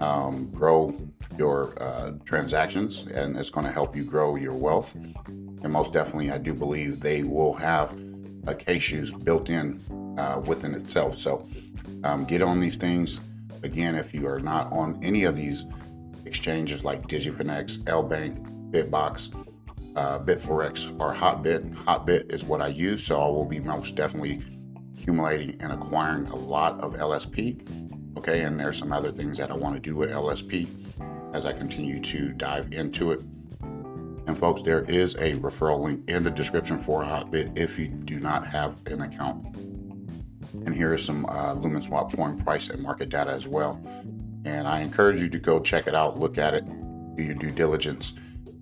um, 0.00 0.50
grow 0.50 0.96
your 1.38 1.80
uh, 1.80 2.12
transactions 2.24 3.02
and 3.14 3.36
it's 3.36 3.48
going 3.48 3.64
to 3.64 3.72
help 3.72 3.96
you 3.96 4.04
grow 4.04 4.36
your 4.36 4.54
wealth. 4.54 4.94
And 4.94 5.70
most 5.72 5.92
definitely, 5.92 6.30
I 6.30 6.38
do 6.38 6.52
believe 6.52 7.00
they 7.00 7.22
will 7.22 7.54
have 7.54 7.92
a 8.46 8.54
cashews 8.54 9.12
built 9.24 9.48
in 9.48 9.80
uh, 10.18 10.40
within 10.44 10.74
itself. 10.74 11.18
So 11.18 11.46
um, 12.04 12.24
get 12.24 12.42
on 12.42 12.60
these 12.60 12.76
things. 12.76 13.20
Again, 13.62 13.94
if 13.94 14.12
you 14.12 14.26
are 14.26 14.40
not 14.40 14.72
on 14.72 14.98
any 15.02 15.24
of 15.24 15.36
these 15.36 15.66
exchanges 16.24 16.84
like 16.84 17.02
DigiFinex, 17.06 17.78
LBank, 17.84 18.70
Bitbox, 18.70 19.34
uh, 19.96 20.18
Bitforex, 20.20 20.98
or 21.00 21.14
Hotbit, 21.14 21.74
Hotbit 21.84 22.32
is 22.32 22.44
what 22.44 22.60
I 22.60 22.68
use. 22.68 23.04
So 23.04 23.20
I 23.20 23.26
will 23.26 23.44
be 23.44 23.60
most 23.60 23.94
definitely 23.94 24.42
accumulating 24.96 25.60
and 25.60 25.72
acquiring 25.72 26.26
a 26.26 26.36
lot 26.36 26.80
of 26.80 26.94
LSP. 26.94 28.18
Okay, 28.18 28.42
and 28.42 28.58
there's 28.58 28.78
some 28.78 28.92
other 28.92 29.10
things 29.10 29.38
that 29.38 29.50
I 29.50 29.54
want 29.54 29.74
to 29.74 29.80
do 29.80 29.96
with 29.96 30.10
LSP 30.10 30.68
as 31.34 31.46
I 31.46 31.52
continue 31.52 32.00
to 32.00 32.32
dive 32.32 32.72
into 32.72 33.12
it. 33.12 33.20
And 34.26 34.38
folks, 34.38 34.62
there 34.62 34.82
is 34.82 35.14
a 35.16 35.34
referral 35.34 35.80
link 35.80 36.08
in 36.08 36.22
the 36.22 36.30
description 36.30 36.78
for 36.78 37.02
Hotbit 37.02 37.58
if 37.58 37.78
you 37.78 37.88
do 37.88 38.20
not 38.20 38.46
have 38.46 38.76
an 38.86 39.00
account. 39.00 39.44
And 40.52 40.74
here 40.74 40.94
is 40.94 41.04
some 41.04 41.26
uh, 41.26 41.54
Lumen 41.54 41.82
Swap 41.82 42.14
coin 42.14 42.38
price 42.38 42.68
and 42.68 42.82
market 42.82 43.08
data 43.08 43.30
as 43.30 43.48
well. 43.48 43.80
And 44.44 44.66
I 44.66 44.80
encourage 44.80 45.20
you 45.20 45.28
to 45.30 45.38
go 45.38 45.60
check 45.60 45.86
it 45.86 45.94
out, 45.94 46.18
look 46.18 46.38
at 46.38 46.54
it, 46.54 46.64
do 47.16 47.22
your 47.22 47.34
due 47.34 47.50
diligence, 47.50 48.12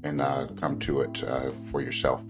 and 0.03 0.21
uh, 0.21 0.47
come 0.57 0.79
to 0.81 1.01
it 1.01 1.23
uh, 1.25 1.51
for 1.65 1.81
yourself. 1.81 2.23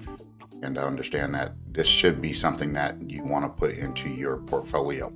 And 0.62 0.76
understand 0.76 1.34
that 1.34 1.54
this 1.72 1.86
should 1.86 2.20
be 2.20 2.32
something 2.32 2.72
that 2.74 3.00
you 3.00 3.24
want 3.24 3.44
to 3.44 3.48
put 3.48 3.72
into 3.72 4.08
your 4.08 4.36
portfolio. 4.38 5.12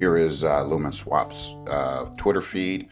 Here 0.00 0.16
is 0.16 0.44
uh, 0.44 0.64
Lumen 0.64 0.92
Swap's 0.92 1.54
uh, 1.68 2.06
Twitter 2.16 2.42
feed 2.42 2.88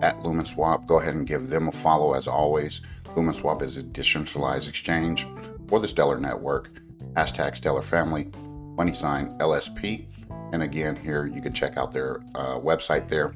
at 0.00 0.22
Lumen 0.22 0.46
Swap. 0.46 0.86
Go 0.86 1.00
ahead 1.00 1.14
and 1.14 1.26
give 1.26 1.48
them 1.48 1.68
a 1.68 1.72
follow 1.72 2.14
as 2.14 2.28
always. 2.28 2.80
Lumen 3.14 3.34
Swap 3.34 3.62
is 3.62 3.76
a 3.76 3.82
decentralized 3.82 4.68
exchange 4.68 5.26
for 5.68 5.80
the 5.80 5.88
Stellar 5.88 6.18
Network. 6.18 6.70
Hashtag 7.14 7.56
Stellar 7.56 7.82
Family, 7.82 8.30
money 8.76 8.94
sign 8.94 9.36
LSP. 9.38 10.06
And 10.52 10.62
again, 10.62 10.96
here 10.96 11.26
you 11.26 11.40
can 11.40 11.52
check 11.52 11.76
out 11.76 11.92
their 11.92 12.20
uh, 12.34 12.58
website 12.58 13.08
there. 13.08 13.34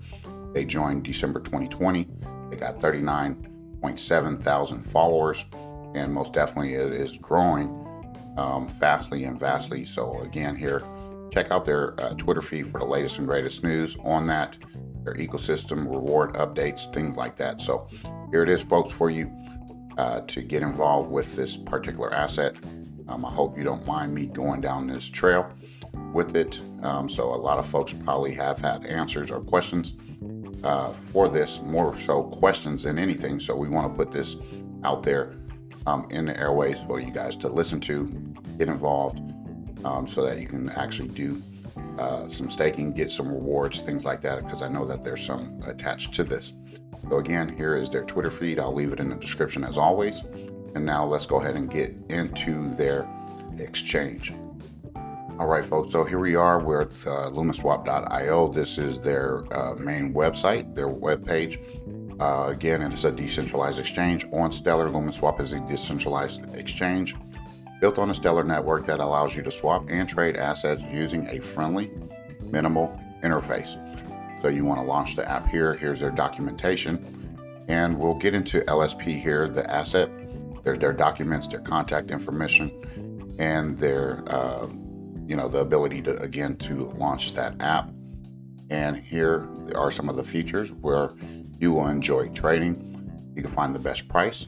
They 0.55 0.65
joined 0.65 1.05
December 1.05 1.41
2020. 1.41 2.09
They 2.51 2.57
got 2.57 2.79
39.7 2.79 4.43
thousand 4.43 4.83
followers, 4.83 5.45
and 5.95 6.13
most 6.13 6.33
definitely 6.33 6.75
it 6.75 6.93
is 6.93 7.17
growing 7.19 7.87
um, 8.37 8.69
fastly 8.69 9.25
and 9.25 9.39
vastly. 9.39 9.85
So 9.85 10.21
again, 10.23 10.57
here 10.57 10.83
check 11.31 11.51
out 11.51 11.65
their 11.65 12.01
uh, 12.01 12.15
Twitter 12.15 12.43
feed 12.43 12.67
for 12.67 12.81
the 12.81 12.87
latest 12.87 13.19
and 13.19 13.27
greatest 13.27 13.63
news 13.63 13.97
on 14.03 14.27
that, 14.27 14.59
their 15.05 15.15
ecosystem 15.15 15.89
reward 15.91 16.35
updates, 16.35 16.93
things 16.93 17.17
like 17.17 17.37
that. 17.37 17.61
So 17.61 17.89
here 18.31 18.43
it 18.43 18.49
is, 18.49 18.63
folks, 18.63 18.93
for 18.93 19.11
you 19.11 19.31
uh, 19.97 20.21
to 20.23 20.43
get 20.43 20.63
involved 20.63 21.11
with 21.11 21.37
this 21.37 21.57
particular 21.57 22.13
asset. 22.13 22.57
Um, 23.09 23.25
I 23.25 23.31
hope 23.31 23.57
you 23.57 23.65
don't 23.65 23.87
mind 23.87 24.15
me 24.15 24.27
going 24.27 24.61
down 24.61 24.87
this 24.87 25.09
trail 25.09 25.51
with 26.13 26.37
it. 26.37 26.61
Um, 26.83 27.09
so 27.09 27.35
a 27.35 27.37
lot 27.37 27.59
of 27.59 27.67
folks 27.67 27.95
probably 27.95 28.35
have 28.35 28.59
had 28.59 28.85
answers 28.87 29.31
or 29.31 29.41
questions 29.41 29.95
uh, 30.65 30.93
for 31.13 31.29
this, 31.29 31.61
more 31.63 31.97
so 31.97 32.23
questions 32.25 32.83
than 32.83 32.99
anything. 32.99 33.41
So 33.41 33.55
we 33.55 33.69
want 33.69 33.93
to 33.93 33.97
put 33.97 34.13
this 34.13 34.37
out 34.85 35.03
there 35.03 35.35
um, 35.87 36.07
in 36.11 36.27
the 36.27 36.39
airways 36.39 36.79
for 36.87 37.01
you 37.01 37.11
guys 37.11 37.37
to 37.37 37.49
listen 37.49 37.81
to, 37.81 38.07
get 38.59 38.69
involved, 38.69 39.19
um, 39.85 40.07
so 40.07 40.25
that 40.25 40.39
you 40.41 40.47
can 40.47 40.69
actually 40.71 41.09
do 41.09 41.43
uh, 41.99 42.29
some 42.29 42.51
staking, 42.51 42.93
get 42.93 43.11
some 43.11 43.29
rewards, 43.29 43.81
things 43.81 44.05
like 44.05 44.21
that, 44.23 44.45
because 44.45 44.63
I 44.63 44.69
know 44.69 44.85
that 44.85 45.03
there's 45.05 45.25
some 45.25 45.61
attached 45.67 46.13
to 46.15 46.25
this. 46.25 46.53
So 47.09 47.17
again, 47.17 47.49
here 47.57 47.77
is 47.77 47.89
their 47.89 48.05
Twitter 48.05 48.31
feed. 48.31 48.59
I'll 48.59 48.75
leave 48.75 48.93
it 48.93 49.01
in 49.01 49.09
the 49.09 49.17
description 49.17 49.65
as 49.65 49.79
always. 49.79 50.23
And 50.75 50.85
now 50.85 51.05
let's 51.05 51.27
go 51.27 51.41
ahead 51.41 51.57
and 51.57 51.71
get 51.71 51.97
into 52.09 52.75
their 52.77 53.09
exchange. 53.59 54.35
All 55.41 55.47
right, 55.47 55.65
folks. 55.65 55.93
So 55.93 56.05
here 56.05 56.19
we 56.19 56.35
are 56.35 56.59
with 56.59 57.07
uh, 57.07 57.31
LumenSwap.io. 57.31 58.53
This 58.53 58.77
is 58.77 58.99
their 58.99 59.51
uh, 59.57 59.75
main 59.77 60.13
website, 60.13 60.75
their 60.75 60.89
web 60.89 61.27
page. 61.27 61.59
Uh, 62.21 62.49
again, 62.49 62.83
it's 62.83 63.05
a 63.05 63.11
decentralized 63.11 63.81
exchange 63.81 64.27
on 64.33 64.53
Stellar. 64.53 64.91
LumenSwap 64.91 65.41
is 65.41 65.55
a 65.55 65.61
decentralized 65.61 66.43
exchange 66.55 67.17
built 67.81 67.99
on 67.99 68.11
a 68.11 68.15
Stellar 68.15 68.45
network 68.45 68.85
that 68.85 69.01
allows 69.01 69.35
you 69.35 69.43
to 69.43 69.51
swap 69.51 69.89
and 69.89 70.07
trade 70.07 70.37
assets 70.37 70.83
using 70.93 71.27
a 71.29 71.41
friendly, 71.41 71.91
minimal 72.43 73.01
interface. 73.23 73.81
So 74.43 74.49
you 74.49 74.67
want 74.67 74.83
to 74.83 74.87
launch 74.87 75.17
the 75.17 75.27
app 75.27 75.49
here. 75.49 75.73
Here's 75.73 76.01
their 76.01 76.11
documentation, 76.11 77.39
and 77.67 77.99
we'll 77.99 78.17
get 78.17 78.35
into 78.35 78.61
LSP 78.61 79.19
here, 79.19 79.49
the 79.49 79.69
asset. 79.71 80.11
There's 80.65 80.79
their 80.79 80.93
documents, 80.93 81.49
their 81.49 81.61
contact 81.61 82.11
information, 82.11 83.35
and 83.39 83.79
their 83.79 84.23
uh, 84.27 84.67
you 85.31 85.37
know 85.37 85.47
the 85.47 85.61
ability 85.61 86.03
to 86.03 86.21
again 86.21 86.57
to 86.57 86.87
launch 86.99 87.35
that 87.35 87.55
app. 87.63 87.89
And 88.69 88.97
here 88.97 89.49
are 89.77 89.93
some 89.93 90.09
of 90.09 90.17
the 90.17 90.25
features 90.25 90.73
where 90.73 91.13
you 91.61 91.73
will 91.73 91.87
enjoy 91.87 92.31
trading. 92.31 93.33
You 93.37 93.43
can 93.43 93.53
find 93.53 93.73
the 93.73 93.79
best 93.79 94.09
price 94.09 94.47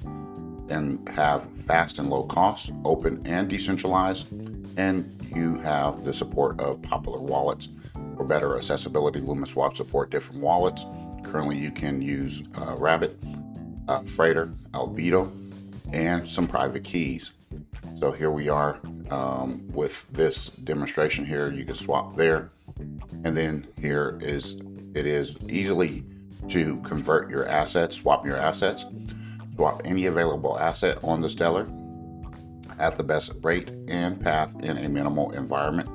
and 0.68 1.08
have 1.10 1.48
fast 1.66 2.00
and 2.00 2.10
low 2.10 2.24
costs, 2.24 2.72
open 2.84 3.24
and 3.24 3.48
decentralized, 3.48 4.26
and 4.76 5.24
you 5.34 5.58
have 5.60 6.04
the 6.04 6.12
support 6.12 6.60
of 6.60 6.82
popular 6.82 7.20
wallets. 7.20 7.68
For 8.16 8.24
better 8.24 8.56
accessibility, 8.56 9.20
LumenSwap 9.20 9.76
support 9.76 10.10
different 10.10 10.40
wallets. 10.40 10.84
Currently, 11.22 11.58
you 11.58 11.70
can 11.70 12.02
use 12.02 12.42
uh, 12.56 12.74
Rabet, 12.74 13.14
uh, 13.86 14.02
Freighter, 14.02 14.52
Albedo, 14.72 15.30
and 15.92 16.28
some 16.28 16.48
private 16.48 16.82
keys. 16.82 17.30
So 17.94 18.12
here 18.12 18.30
we 18.30 18.48
are 18.48 18.80
um, 19.10 19.66
with 19.68 20.06
this 20.10 20.48
demonstration 20.48 21.24
here. 21.24 21.50
You 21.50 21.64
can 21.64 21.74
swap 21.74 22.16
there, 22.16 22.50
and 23.24 23.36
then 23.36 23.66
here 23.80 24.18
is 24.20 24.60
it 24.94 25.06
is 25.06 25.36
easily 25.48 26.04
to 26.48 26.80
convert 26.80 27.30
your 27.30 27.46
assets, 27.46 27.96
swap 27.96 28.26
your 28.26 28.36
assets, 28.36 28.84
swap 29.54 29.82
any 29.84 30.06
available 30.06 30.58
asset 30.58 30.98
on 31.02 31.20
the 31.20 31.28
Stellar 31.28 31.68
at 32.78 32.96
the 32.96 33.04
best 33.04 33.32
rate 33.42 33.70
and 33.88 34.20
path 34.20 34.52
in 34.62 34.78
a 34.78 34.88
minimal 34.88 35.30
environment. 35.32 35.88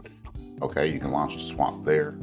Okay, 0.61 0.87
you 0.87 0.99
can 0.99 1.11
launch 1.11 1.35
the 1.35 1.43
swap 1.43 1.83
there. 1.83 2.17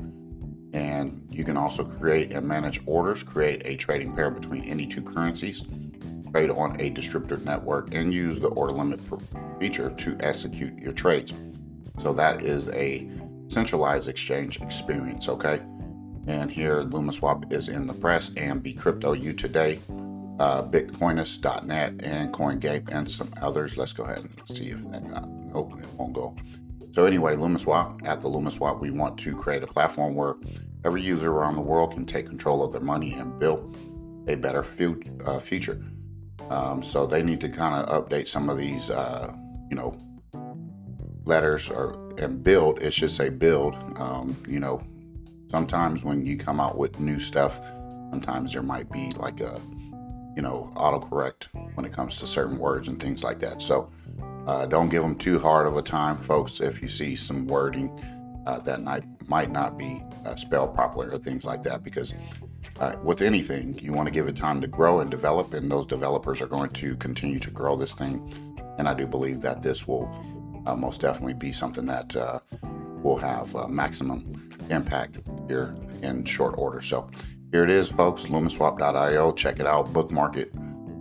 And 0.73 1.25
you 1.31 1.45
can 1.45 1.57
also 1.57 1.85
create 1.85 2.33
and 2.33 2.47
manage 2.49 2.81
orders, 2.87 3.23
create 3.23 3.63
a 3.65 3.77
trading 3.77 4.13
pair 4.15 4.31
between 4.31 4.65
any 4.65 4.87
two 4.87 5.03
currencies, 5.03 5.63
trade 6.35 6.51
on 6.51 6.81
a 6.81 6.91
distributor 6.91 7.37
network, 7.45 7.95
and 7.95 8.13
use 8.13 8.41
the 8.41 8.49
order 8.49 8.73
limit 8.73 9.01
feature 9.61 9.91
to 9.91 10.17
execute 10.19 10.77
your 10.81 10.93
trades. 10.93 11.33
So 11.99 12.13
that 12.15 12.43
is 12.43 12.69
a 12.71 13.09
centralized 13.47 14.09
exchange 14.09 14.61
experience, 14.61 15.29
okay? 15.29 15.61
And 16.27 16.51
here, 16.51 16.83
LumenSwap 16.83 17.53
is 17.53 17.69
in 17.69 17.87
the 17.87 17.95
press 17.95 18.33
and 18.37 18.61
Be 18.61 18.73
Crypto 18.73 19.13
U.Today, 19.13 19.79
uh, 20.41 20.65
Bitcoinist.net, 20.65 22.03
and 22.03 22.35
CoinGate, 22.35 22.89
and 22.91 23.09
some 23.09 23.33
others. 23.41 23.77
Let's 23.77 23.93
go 23.93 24.03
ahead 24.03 24.25
and 24.25 24.57
see 24.57 24.71
if 24.71 24.91
that 24.91 25.09
got. 25.09 25.29
Nope, 25.29 25.79
it 25.79 25.87
won't 25.95 26.15
go. 26.15 26.35
So 26.95 27.05
anyway, 27.05 27.37
LumenSwap, 27.37 28.05
at 28.09 28.23
the 28.23 28.29
LumenSwap, 28.29 28.81
we 28.81 28.91
want 28.91 29.19
to 29.19 29.37
create 29.37 29.63
a 29.63 29.69
platform 29.69 30.17
where 30.17 30.35
every 30.85 31.03
user 31.03 31.31
around 31.31 31.55
the 31.55 31.61
world 31.61 31.93
can 31.93 32.05
take 32.07 32.27
control 32.27 32.65
of 32.65 32.73
their 32.73 32.81
money 32.81 33.13
and 33.13 33.39
build 33.39 33.77
a 34.27 34.35
better 34.35 34.67
uh, 35.27 35.39
future. 35.39 35.81
Um, 36.51 36.83
so 36.83 37.07
they 37.07 37.23
need 37.23 37.41
to 37.41 37.49
kind 37.49 37.75
of 37.75 38.09
update 38.09 38.29
some 38.29 38.49
of 38.49 38.59
these, 38.59 38.91
uh, 38.91 39.33
you 39.71 39.77
know, 39.77 39.97
letters 41.25 41.71
or 41.71 42.13
and 42.19 42.43
build. 42.43 42.81
It 42.81 42.93
should 42.93 43.11
say 43.11 43.29
build. 43.29 43.75
Um, 43.97 44.37
you 44.49 44.61
know, 44.61 44.83
sometimes 45.49 46.05
when 46.05 46.27
you 46.27 46.37
come 46.37 46.61
out 46.61 46.77
with 46.77 47.01
new 47.01 47.19
stuff, 47.19 47.61
sometimes 48.11 48.53
there 48.53 48.63
might 48.63 48.91
be 48.91 49.11
like 49.13 49.41
a, 49.41 49.61
you 50.37 50.43
know, 50.43 50.73
autocorrect 50.77 51.45
when 51.75 51.87
it 51.87 51.93
comes 51.93 52.19
to 52.19 52.27
certain 52.27 52.59
words 52.59 52.89
and 52.89 53.01
things 53.01 53.25
like 53.25 53.39
that. 53.41 53.63
So 53.63 53.91
uh, 54.47 54.67
don't 54.67 54.89
give 54.89 55.03
them 55.03 55.17
too 55.17 55.39
hard 55.39 55.67
of 55.67 55.77
a 55.77 55.83
time, 55.83 56.19
folks. 56.19 56.61
If 56.61 56.83
you 56.83 56.89
see 56.89 57.17
some 57.17 57.47
wording 57.47 57.91
uh, 58.47 58.59
that 58.61 58.83
might 58.83 59.05
might 59.29 59.51
not 59.51 59.79
be 59.79 60.03
uh, 60.25 60.37
spelled 60.37 60.75
properly 60.75 61.07
or 61.07 61.19
things 61.19 61.45
like 61.45 61.63
that, 61.65 61.83
because 61.83 62.13
uh, 62.81 62.95
with 63.03 63.23
anything, 63.23 63.79
you 63.79 63.93
want 63.93 64.07
to 64.07 64.13
give 64.13 64.27
it 64.27 64.37
time 64.37 64.61
to 64.61 64.67
grow 64.67 65.01
and 65.01 65.11
develop, 65.11 65.55
and 65.55 65.71
those 65.71 65.87
developers 65.87 66.43
are 66.43 66.47
going 66.47 66.71
to 66.71 66.97
continue 66.97 67.39
to 67.39 67.51
grow 67.51 67.77
this 67.77 67.95
thing. 67.95 68.33
And 68.79 68.89
I 68.89 68.95
do 68.95 69.07
believe 69.07 69.41
that 69.43 69.63
this 69.63 69.87
will 69.87 70.11
uh, 70.67 70.75
most 70.75 71.01
definitely 71.01 71.35
be 71.35 71.53
something 71.53 71.87
that 71.87 72.17
uh, 72.17 72.41
will 73.03 73.17
have 73.17 73.55
maximum 73.69 74.51
impact 74.71 75.19
here 75.47 75.77
in 76.03 76.25
short 76.25 76.55
order. 76.59 76.81
So 76.81 77.09
here 77.53 77.63
it 77.63 77.71
is, 77.71 77.89
folks. 77.89 78.25
LumenSwap.io. 78.25 79.33
Check 79.33 79.61
it 79.61 79.67
out. 79.67 79.93
Bookmark 79.93 80.37
it. 80.37 80.53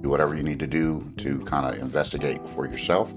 Do 0.02 0.10
whatever 0.10 0.36
you 0.36 0.44
need 0.44 0.60
to 0.60 0.68
do 0.68 1.12
to 1.18 1.40
kind 1.46 1.74
of 1.74 1.82
investigate 1.82 2.48
for 2.48 2.68
yourself. 2.68 3.14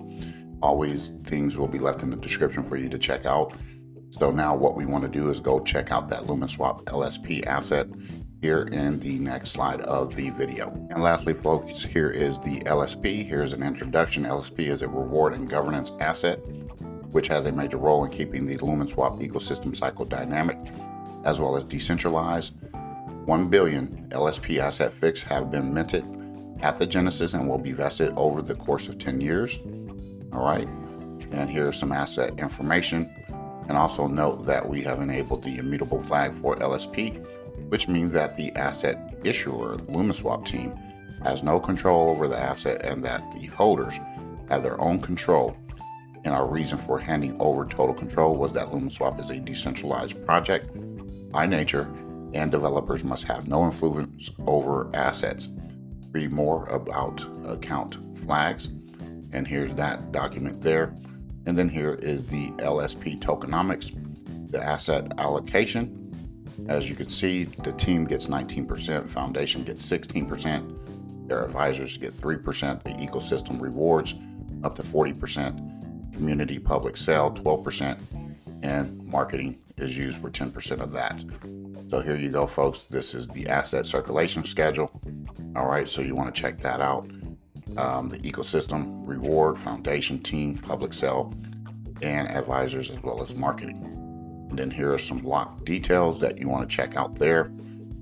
Always, 0.63 1.13
things 1.25 1.59
will 1.59 1.69
be 1.69 1.79
left 1.79 2.03
in 2.03 2.11
the 2.11 2.17
description 2.17 2.63
for 2.63 2.77
you 2.77 2.89
to 2.89 2.99
check 2.99 3.27
out. 3.27 3.53
So 4.11 4.31
now, 4.31 4.55
what 4.55 4.77
we 4.77 4.87
want 4.87 5.03
to 5.03 5.11
do 5.11 5.29
is 5.29 5.41
go 5.41 5.61
check 5.61 5.91
out 5.91 6.09
that 6.09 6.23
LumenSwap 6.23 6.85
LSP 6.85 7.45
asset 7.47 7.89
here 8.41 8.63
in 8.63 9.01
the 9.01 9.19
next 9.19 9.51
slide 9.51 9.81
of 9.83 10.15
the 10.15 10.31
video. 10.31 10.71
And 10.91 11.03
lastly, 11.03 11.33
folks, 11.33 11.83
here 11.83 12.11
is 12.11 12.39
the 12.39 12.61
LSP. 12.61 13.27
Here's 13.27 13.53
an 13.53 13.63
introduction. 13.63 14.25
LSP 14.25 14.69
is 14.69 14.83
a 14.83 14.89
reward 14.89 15.33
and 15.33 15.49
governance 15.49 15.93
asset, 16.01 16.37
which 17.11 17.29
has 17.29 17.47
a 17.47 17.53
major 17.53 17.79
role 17.79 18.05
in 18.05 18.11
keeping 18.11 18.47
the 18.47 18.59
LumenSwap 18.59 19.27
ecosystem 19.27 19.75
cycle 19.75 20.05
dynamic, 20.05 20.59
as 21.25 21.41
well 21.41 21.57
as 21.57 21.65
decentralized. 21.65 22.53
1 23.25 23.49
billion 23.49 24.07
LSP 24.11 24.59
asset 24.59 24.93
fix 24.93 25.23
have 25.23 25.51
been 25.51 25.73
minted 25.73 26.05
at 26.61 26.79
the 26.79 26.87
Genesis 26.87 27.35
and 27.35 27.49
will 27.49 27.59
be 27.59 27.73
vested 27.73 28.13
over 28.17 28.43
the 28.43 28.55
course 28.55 28.87
of 28.89 28.99
10 28.99 29.21
years. 29.21 29.59
All 30.33 30.45
right. 30.45 30.69
And 31.33 31.51
here's 31.51 31.79
some 31.79 31.93
asset 31.93 32.39
information. 32.39 33.11
And 33.69 33.77
also 33.77 34.07
note 34.07 34.47
that 34.47 34.69
we 34.69 34.83
have 34.83 35.01
enabled 35.01 35.43
the 35.43 35.57
immutable 35.57 36.01
flag 36.01 36.33
for 36.33 36.55
LSP 36.57 37.27
which 37.69 37.89
means 37.89 38.13
that 38.13 38.37
the 38.37 38.53
asset 38.53 39.19
issuer, 39.25 39.77
LumenSwap 39.89 40.45
team, 40.45 40.75
has 41.23 41.43
no 41.43 41.59
control 41.59 42.11
over 42.11 42.29
the 42.29 42.39
asset 42.39 42.85
and 42.85 43.05
that 43.05 43.23
the 43.33 43.47
holders 43.47 43.99
have 44.49 44.63
their 44.63 44.81
own 44.81 45.01
control. 45.01 45.57
And 46.25 46.35
our 46.35 46.49
reason 46.49 46.79
for 46.79 46.99
handing 46.99 47.41
over 47.41 47.65
total 47.67 47.95
control 47.95 48.37
was 48.37 48.53
that 48.53 48.71
LumenSwap 48.71 49.21
is 49.21 49.31
a 49.31 49.39
decentralized 49.39 50.25
project 50.27 50.71
by 51.31 51.47
nature, 51.47 51.89
and 52.35 52.51
developers 52.51 53.05
must 53.05 53.25
have 53.25 53.49
no 53.49 53.65
influence 53.65 54.31
over 54.47 54.91
assets. 54.95 55.49
Read 56.11 56.33
more 56.33 56.67
about 56.67 57.25
account 57.47 57.99
flags, 58.19 58.69
and 59.33 59.47
here's 59.47 59.75
that 59.75 60.13
document 60.13 60.63
there. 60.63 60.95
And 61.47 61.57
then 61.57 61.69
here 61.69 61.95
is 61.95 62.25
the 62.25 62.51
LSP 62.53 63.21
tokenomics, 63.21 63.93
the 64.51 64.63
asset 64.63 65.13
allocation. 65.19 66.06
As 66.69 66.89
you 66.89 66.97
can 66.97 67.11
see, 67.11 67.45
the 67.45 67.73
team 67.73 68.05
gets 68.05 68.27
19%, 68.27 69.09
Foundation 69.09 69.63
gets 69.63 69.85
16%, 69.89 71.29
their 71.29 71.45
advisors 71.45 71.97
get 71.97 72.17
3%, 72.17 72.83
the 72.83 72.91
ecosystem 72.91 73.61
rewards 73.61 74.15
up 74.65 74.75
to 74.77 74.83
40%, 74.83 76.15
community 76.15 76.59
public 76.59 76.97
sale 76.97 77.31
12%, 77.31 77.99
and 78.63 79.05
marketing 79.05 79.59
is 79.77 79.97
used 79.97 80.21
for 80.21 80.31
10% 80.31 80.81
of 80.81 80.93
that. 80.93 81.25
So 81.89 82.01
here 82.01 82.17
you 82.17 82.31
go, 82.31 82.47
folks. 82.47 82.83
This 82.83 83.15
is 83.15 83.29
the 83.29 83.49
asset 83.49 83.87
circulation 83.87 84.43
schedule. 84.45 84.91
All 85.55 85.67
right, 85.67 85.89
so 85.89 86.03
you 86.03 86.15
want 86.15 86.35
to 86.35 86.41
check 86.41 86.59
that 86.61 86.81
out. 86.81 87.09
Um, 87.77 88.09
the 88.09 88.19
ecosystem, 88.19 89.07
reward, 89.07 89.59
foundation, 89.59 90.21
team, 90.21 90.59
public 90.59 90.95
sale, 90.95 91.33
and 92.03 92.29
advisors, 92.29 92.91
as 92.91 93.03
well 93.03 93.23
as 93.23 93.35
marketing. 93.35 94.06
And 94.57 94.71
then 94.71 94.79
here 94.79 94.91
are 94.91 94.99
some 94.99 95.23
lock 95.23 95.67
details 95.67 96.19
that 96.21 96.39
you 96.39 96.49
want 96.49 96.67
to 96.67 96.75
check 96.75 96.97
out 96.97 97.17
there. 97.17 97.53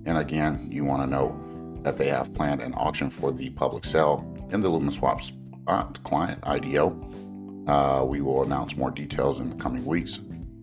And 0.07 0.17
again, 0.17 0.69
you 0.71 0.85
want 0.85 1.03
to 1.03 1.11
know 1.11 1.37
that 1.83 1.99
they 1.99 2.07
have 2.07 2.33
planned 2.33 2.63
an 2.63 2.75
auction 2.77 3.11
for 3.11 3.33
the 3.33 3.51
public 3.51 3.85
sale 3.85 4.25
in 4.53 4.61
the 4.61 4.71
LumenSwap 4.71 6.05
client 6.05 6.39
IDO. 6.45 7.65
Uh, 7.67 8.05
we 8.05 8.21
will 8.21 8.45
announce 8.45 8.77
more 8.77 8.93
details 8.93 9.41
in 9.41 9.51
the 9.51 9.57
coming 9.57 9.85
weeks. 9.85 10.21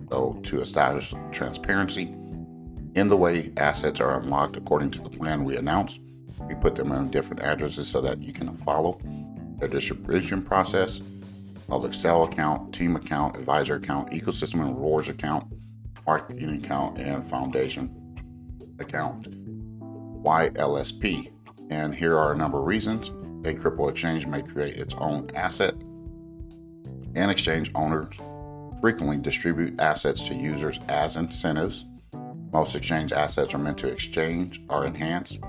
So, 0.09 0.39
to 0.43 0.61
establish 0.61 1.13
transparency 1.33 2.03
in 2.95 3.09
the 3.09 3.17
way 3.17 3.51
assets 3.57 3.99
are 3.99 4.17
unlocked 4.17 4.55
according 4.55 4.91
to 4.91 5.01
the 5.01 5.09
plan 5.09 5.43
we 5.43 5.57
announced, 5.57 5.99
we 6.47 6.55
put 6.55 6.75
them 6.75 6.93
on 6.93 7.11
different 7.11 7.41
addresses 7.41 7.89
so 7.89 7.99
that 7.99 8.21
you 8.21 8.31
can 8.31 8.55
follow 8.59 8.97
the 9.59 9.67
distribution 9.67 10.41
process 10.41 11.01
public 11.67 11.93
sale 11.93 12.23
account, 12.23 12.73
team 12.73 12.97
account, 12.97 13.37
advisor 13.37 13.75
account, 13.75 14.11
ecosystem 14.11 14.55
and 14.55 14.75
rewards 14.75 15.07
account, 15.07 15.45
marketing 16.11 16.61
account, 16.61 16.97
and 16.97 17.23
foundation 17.29 17.89
account. 18.79 19.29
Why 19.79 20.49
LSP? 20.49 21.31
And 21.69 21.95
here 21.95 22.17
are 22.17 22.33
a 22.33 22.37
number 22.37 22.59
of 22.59 22.65
reasons. 22.65 23.11
A 23.45 23.53
crypto 23.53 23.87
exchange 23.87 24.27
may 24.27 24.41
create 24.41 24.75
its 24.75 24.93
own 24.95 25.29
asset, 25.35 25.73
and 27.15 27.31
exchange 27.31 27.71
owners 27.75 28.13
frequently 28.81 29.19
distribute 29.19 29.79
assets 29.79 30.27
to 30.27 30.35
users 30.35 30.81
as 30.89 31.15
incentives. 31.15 31.85
Most 32.51 32.75
exchange 32.75 33.13
assets 33.13 33.53
are 33.53 33.57
meant 33.57 33.77
to 33.77 33.87
exchange 33.87 34.61
or 34.67 34.85
enhance 34.85 35.39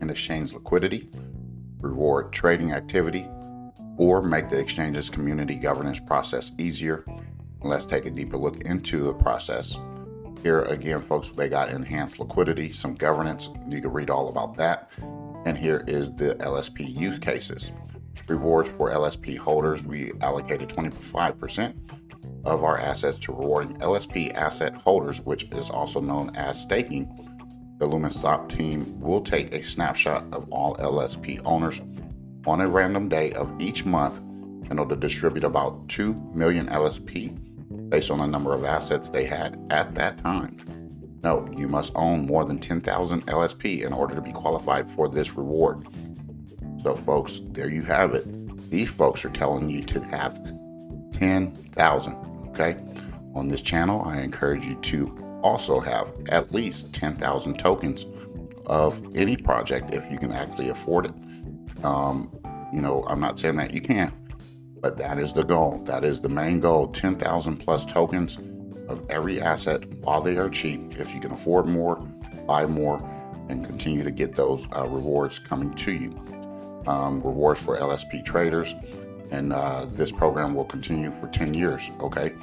and 0.00 0.10
exchange 0.10 0.54
liquidity, 0.54 1.10
reward 1.78 2.32
trading 2.32 2.72
activity, 2.72 3.28
or 3.98 4.22
make 4.22 4.48
the 4.48 4.58
exchange's 4.58 5.10
community 5.10 5.56
governance 5.56 6.00
process 6.00 6.52
easier. 6.56 7.04
Let's 7.64 7.86
take 7.86 8.04
a 8.04 8.10
deeper 8.10 8.36
look 8.36 8.60
into 8.60 9.04
the 9.04 9.14
process. 9.14 9.78
Here 10.42 10.60
again, 10.64 11.00
folks, 11.00 11.30
they 11.30 11.48
got 11.48 11.70
enhanced 11.70 12.18
liquidity, 12.18 12.72
some 12.72 12.94
governance. 12.94 13.48
You 13.66 13.80
can 13.80 13.90
read 13.90 14.10
all 14.10 14.28
about 14.28 14.54
that. 14.56 14.90
And 15.46 15.56
here 15.56 15.82
is 15.86 16.14
the 16.14 16.34
LSP 16.34 16.94
use 16.94 17.18
cases. 17.18 17.70
Rewards 18.28 18.68
for 18.68 18.90
LSP 18.90 19.38
holders, 19.38 19.86
we 19.86 20.12
allocated 20.20 20.68
25% 20.68 21.74
of 22.44 22.62
our 22.62 22.78
assets 22.78 23.18
to 23.20 23.32
rewarding 23.32 23.78
LSP 23.78 24.34
asset 24.34 24.74
holders, 24.74 25.22
which 25.22 25.44
is 25.44 25.70
also 25.70 26.00
known 26.00 26.36
as 26.36 26.60
staking. 26.60 27.08
The 27.78 27.86
LumenSwap 27.86 28.50
team 28.50 29.00
will 29.00 29.22
take 29.22 29.54
a 29.54 29.62
snapshot 29.62 30.24
of 30.34 30.52
all 30.52 30.76
LSP 30.76 31.40
owners 31.46 31.80
on 32.46 32.60
a 32.60 32.68
random 32.68 33.08
day 33.08 33.32
of 33.32 33.50
each 33.58 33.86
month 33.86 34.18
and 34.68 34.78
will 34.78 34.96
distribute 34.96 35.44
about 35.44 35.88
2 35.88 36.12
million 36.34 36.66
LSP 36.68 37.40
based 37.94 38.10
on 38.10 38.18
the 38.18 38.26
number 38.26 38.52
of 38.52 38.64
assets 38.64 39.08
they 39.08 39.24
had 39.24 39.56
at 39.70 39.94
that 39.94 40.18
time. 40.18 40.58
Note, 41.22 41.56
you 41.56 41.68
must 41.68 41.92
own 41.94 42.26
more 42.26 42.44
than 42.44 42.58
10,000 42.58 43.24
LSP 43.26 43.86
in 43.86 43.92
order 43.92 44.16
to 44.16 44.20
be 44.20 44.32
qualified 44.32 44.90
for 44.90 45.08
this 45.08 45.36
reward. 45.36 45.86
So, 46.76 46.96
folks, 46.96 47.40
there 47.52 47.70
you 47.70 47.82
have 47.82 48.12
it. 48.14 48.68
These 48.68 48.90
folks 48.90 49.24
are 49.24 49.30
telling 49.30 49.70
you 49.70 49.84
to 49.84 50.00
have 50.06 50.40
10,000 51.12 52.16
Okay. 52.48 52.76
On 53.36 53.46
this 53.46 53.60
channel, 53.60 54.02
I 54.04 54.22
encourage 54.22 54.64
you 54.64 54.74
to 54.74 55.40
also 55.44 55.78
have 55.78 56.12
at 56.30 56.50
least 56.50 56.92
10,000 56.94 57.56
tokens 57.60 58.06
of 58.66 59.00
any 59.14 59.36
project 59.36 59.94
if 59.94 60.10
you 60.10 60.18
can 60.18 60.32
actually 60.32 60.68
afford 60.68 61.06
it. 61.06 61.84
Um, 61.84 62.28
you 62.72 62.80
know, 62.80 63.04
I'm 63.06 63.20
not 63.20 63.38
saying 63.38 63.54
that 63.58 63.72
you 63.72 63.80
can't, 63.80 64.12
but 64.84 64.98
that 64.98 65.18
is 65.18 65.32
the 65.32 65.42
goal. 65.42 65.80
That 65.86 66.04
is 66.04 66.20
the 66.20 66.28
main 66.28 66.60
goal 66.60 66.88
10,000 66.88 67.56
plus 67.56 67.86
tokens 67.86 68.36
of 68.86 69.00
every 69.08 69.40
asset 69.40 69.82
while 70.02 70.20
they 70.20 70.36
are 70.36 70.50
cheap. 70.50 71.00
If 71.00 71.14
you 71.14 71.20
can 71.20 71.32
afford 71.32 71.64
more, 71.64 71.96
buy 72.46 72.66
more, 72.66 72.98
and 73.48 73.64
continue 73.64 74.04
to 74.04 74.10
get 74.10 74.36
those 74.36 74.68
uh, 74.76 74.86
rewards 74.86 75.38
coming 75.38 75.72
to 75.72 75.90
you. 75.90 76.10
Um, 76.86 77.22
rewards 77.22 77.64
for 77.64 77.78
LSP 77.78 78.26
traders 78.26 78.74
and 79.30 79.54
uh, 79.54 79.86
this 79.92 80.12
program 80.12 80.54
will 80.54 80.66
continue 80.66 81.10
for 81.10 81.28
10 81.28 81.54
years 81.54 81.90
okay 82.00 82.34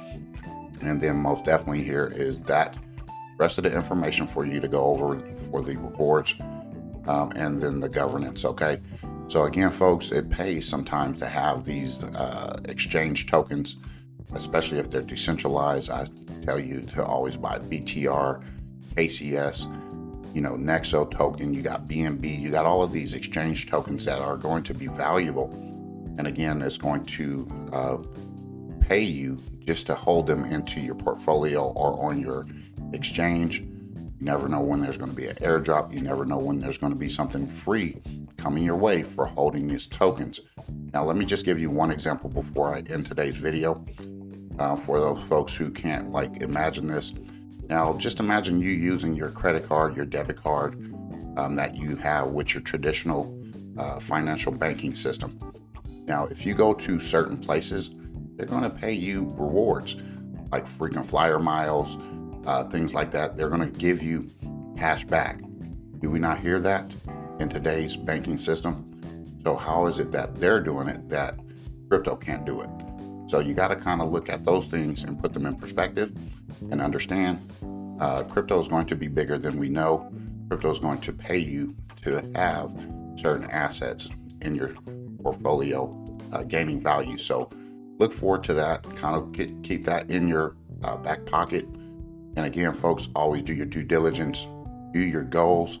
and 0.80 1.00
then 1.00 1.14
most 1.14 1.44
definitely 1.44 1.84
here 1.84 2.12
is 2.12 2.40
that 2.40 2.76
rest 3.38 3.58
of 3.58 3.62
the 3.62 3.72
information 3.72 4.26
for 4.26 4.44
you 4.44 4.58
to 4.58 4.66
go 4.66 4.86
over 4.86 5.20
for 5.48 5.62
the 5.62 5.76
rewards 5.76 6.34
um, 7.06 7.30
and 7.36 7.62
then 7.62 7.78
the 7.78 7.88
governance 7.88 8.44
okay 8.44 8.80
so 9.32 9.44
again 9.44 9.70
folks 9.70 10.12
it 10.12 10.28
pays 10.28 10.68
sometimes 10.68 11.18
to 11.18 11.26
have 11.26 11.64
these 11.64 12.02
uh, 12.02 12.60
exchange 12.66 13.26
tokens 13.26 13.76
especially 14.34 14.78
if 14.78 14.90
they're 14.90 15.02
decentralized. 15.02 15.90
I 15.90 16.06
tell 16.42 16.58
you 16.60 16.82
to 16.94 17.04
always 17.04 17.36
buy 17.36 17.58
btr 17.58 18.44
kcs 18.94 20.34
you 20.34 20.40
know 20.42 20.52
nexo 20.52 21.10
token. 21.10 21.54
You 21.54 21.62
got 21.62 21.88
bnb 21.88 22.40
you 22.40 22.50
got 22.50 22.66
all 22.66 22.82
of 22.82 22.92
these 22.92 23.14
exchange 23.14 23.68
tokens 23.68 24.04
that 24.04 24.18
are 24.18 24.36
going 24.36 24.64
to 24.64 24.74
be 24.74 24.88
valuable. 24.88 25.50
And 26.18 26.26
again, 26.26 26.60
it's 26.60 26.76
going 26.76 27.06
to 27.06 27.48
uh, 27.72 27.96
pay 28.80 29.00
you 29.00 29.42
just 29.66 29.86
to 29.86 29.94
hold 29.94 30.26
them 30.26 30.44
into 30.44 30.78
your 30.78 30.94
portfolio 30.94 31.72
or 31.72 31.98
on 32.04 32.20
your 32.20 32.46
exchange. 32.92 33.64
You 34.22 34.26
never 34.26 34.48
know 34.48 34.60
when 34.60 34.80
there's 34.80 34.96
going 34.96 35.10
to 35.10 35.16
be 35.16 35.26
an 35.26 35.34
airdrop. 35.38 35.92
You 35.92 36.00
never 36.00 36.24
know 36.24 36.38
when 36.38 36.60
there's 36.60 36.78
going 36.78 36.92
to 36.92 36.98
be 36.98 37.08
something 37.08 37.44
free 37.44 38.00
coming 38.36 38.62
your 38.62 38.76
way 38.76 39.02
for 39.02 39.26
holding 39.26 39.66
these 39.66 39.84
tokens. 39.84 40.38
Now, 40.94 41.02
let 41.02 41.16
me 41.16 41.24
just 41.24 41.44
give 41.44 41.58
you 41.58 41.70
one 41.70 41.90
example 41.90 42.30
before 42.30 42.72
I 42.72 42.82
end 42.82 43.06
today's 43.06 43.36
video. 43.36 43.84
Uh, 44.60 44.76
for 44.76 45.00
those 45.00 45.24
folks 45.24 45.56
who 45.56 45.72
can't 45.72 46.12
like 46.12 46.40
imagine 46.40 46.86
this, 46.86 47.12
now 47.68 47.94
just 47.94 48.20
imagine 48.20 48.60
you 48.60 48.70
using 48.70 49.12
your 49.12 49.30
credit 49.30 49.68
card, 49.68 49.96
your 49.96 50.04
debit 50.04 50.40
card 50.40 50.74
um, 51.36 51.56
that 51.56 51.74
you 51.74 51.96
have 51.96 52.28
with 52.28 52.54
your 52.54 52.62
traditional 52.62 53.36
uh, 53.76 53.98
financial 53.98 54.52
banking 54.52 54.94
system. 54.94 55.36
Now, 56.06 56.26
if 56.26 56.46
you 56.46 56.54
go 56.54 56.74
to 56.74 57.00
certain 57.00 57.38
places, 57.38 57.90
they're 58.36 58.46
going 58.46 58.62
to 58.62 58.70
pay 58.70 58.92
you 58.92 59.34
rewards 59.36 59.96
like 60.52 60.68
frequent 60.68 61.06
flyer 61.06 61.40
miles, 61.40 61.98
uh, 62.46 62.64
things 62.64 62.94
like 62.94 63.10
that. 63.12 63.36
They're 63.36 63.48
going 63.48 63.70
to 63.70 63.78
give 63.78 64.02
you 64.02 64.30
cash 64.78 65.04
back. 65.04 65.40
Do 66.00 66.10
we 66.10 66.18
not 66.18 66.40
hear 66.40 66.58
that 66.60 66.92
in 67.38 67.48
today's 67.48 67.96
banking 67.96 68.38
system? 68.38 68.88
So, 69.42 69.56
how 69.56 69.86
is 69.86 69.98
it 69.98 70.12
that 70.12 70.36
they're 70.36 70.60
doing 70.60 70.88
it 70.88 71.08
that 71.08 71.38
crypto 71.88 72.16
can't 72.16 72.44
do 72.44 72.60
it? 72.60 72.70
So, 73.28 73.40
you 73.40 73.54
got 73.54 73.68
to 73.68 73.76
kind 73.76 74.00
of 74.00 74.10
look 74.10 74.28
at 74.28 74.44
those 74.44 74.66
things 74.66 75.04
and 75.04 75.20
put 75.20 75.32
them 75.34 75.46
in 75.46 75.56
perspective 75.56 76.12
and 76.70 76.80
understand 76.80 77.40
uh, 78.00 78.24
crypto 78.24 78.58
is 78.58 78.68
going 78.68 78.86
to 78.86 78.96
be 78.96 79.08
bigger 79.08 79.38
than 79.38 79.58
we 79.58 79.68
know. 79.68 80.12
Crypto 80.48 80.70
is 80.70 80.78
going 80.78 81.00
to 81.02 81.12
pay 81.12 81.38
you 81.38 81.76
to 82.02 82.20
have 82.34 82.74
certain 83.14 83.48
assets 83.50 84.10
in 84.40 84.54
your 84.54 84.74
portfolio 85.22 85.98
uh, 86.32 86.42
gaining 86.42 86.82
value. 86.82 87.16
So 87.16 87.48
look 87.98 88.12
forward 88.12 88.42
to 88.44 88.54
that. 88.54 88.82
Kind 88.96 89.16
of 89.16 89.62
keep 89.62 89.84
that 89.84 90.10
in 90.10 90.26
your 90.26 90.56
uh, 90.82 90.96
back 90.96 91.24
pocket. 91.26 91.66
And 92.36 92.46
again, 92.46 92.72
folks, 92.72 93.08
always 93.14 93.42
do 93.42 93.52
your 93.52 93.66
due 93.66 93.82
diligence, 93.82 94.46
do 94.92 95.00
your 95.00 95.22
goals, 95.22 95.78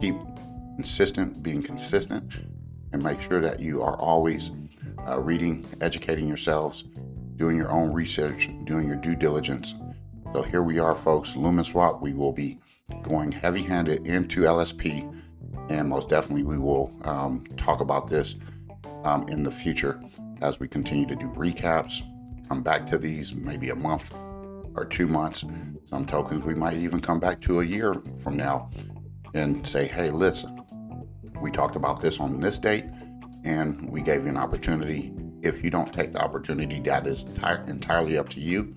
keep 0.00 0.16
consistent, 0.76 1.42
being 1.42 1.62
consistent, 1.62 2.32
and 2.92 3.02
make 3.02 3.20
sure 3.20 3.40
that 3.40 3.60
you 3.60 3.82
are 3.82 3.96
always 3.96 4.50
uh, 5.06 5.20
reading, 5.20 5.66
educating 5.80 6.26
yourselves, 6.26 6.84
doing 7.36 7.56
your 7.56 7.70
own 7.70 7.92
research, 7.92 8.48
doing 8.64 8.86
your 8.86 8.96
due 8.96 9.14
diligence. 9.14 9.74
So 10.32 10.42
here 10.42 10.62
we 10.62 10.78
are, 10.78 10.94
folks. 10.94 11.34
LumenSwap. 11.34 12.00
We 12.00 12.12
will 12.12 12.32
be 12.32 12.58
going 13.02 13.32
heavy 13.32 13.62
handed 13.62 14.06
into 14.06 14.42
LSP, 14.42 15.22
and 15.68 15.88
most 15.88 16.08
definitely 16.08 16.42
we 16.42 16.58
will 16.58 16.92
um, 17.02 17.44
talk 17.56 17.80
about 17.80 18.08
this 18.08 18.36
um, 19.04 19.28
in 19.28 19.42
the 19.42 19.50
future 19.50 20.00
as 20.42 20.60
we 20.60 20.68
continue 20.68 21.06
to 21.06 21.16
do 21.16 21.28
recaps, 21.30 22.02
come 22.48 22.62
back 22.62 22.86
to 22.88 22.98
these 22.98 23.34
maybe 23.34 23.70
a 23.70 23.74
month 23.74 24.12
or 24.74 24.84
two 24.84 25.06
months. 25.06 25.44
Some 25.84 26.06
tokens 26.06 26.44
we 26.44 26.54
might 26.54 26.76
even 26.76 27.00
come 27.00 27.20
back 27.20 27.40
to 27.42 27.60
a 27.60 27.64
year 27.64 27.94
from 28.22 28.36
now 28.36 28.70
and 29.34 29.66
say, 29.66 29.86
hey, 29.86 30.10
listen, 30.10 30.64
we 31.40 31.50
talked 31.50 31.76
about 31.76 32.00
this 32.00 32.20
on 32.20 32.40
this 32.40 32.58
date 32.58 32.84
and 33.44 33.90
we 33.90 34.00
gave 34.00 34.22
you 34.22 34.30
an 34.30 34.36
opportunity. 34.36 35.12
If 35.42 35.62
you 35.62 35.70
don't 35.70 35.92
take 35.92 36.12
the 36.12 36.22
opportunity, 36.22 36.80
that 36.80 37.06
is 37.06 37.24
entirely 37.66 38.16
up 38.16 38.28
to 38.30 38.40
you. 38.40 38.74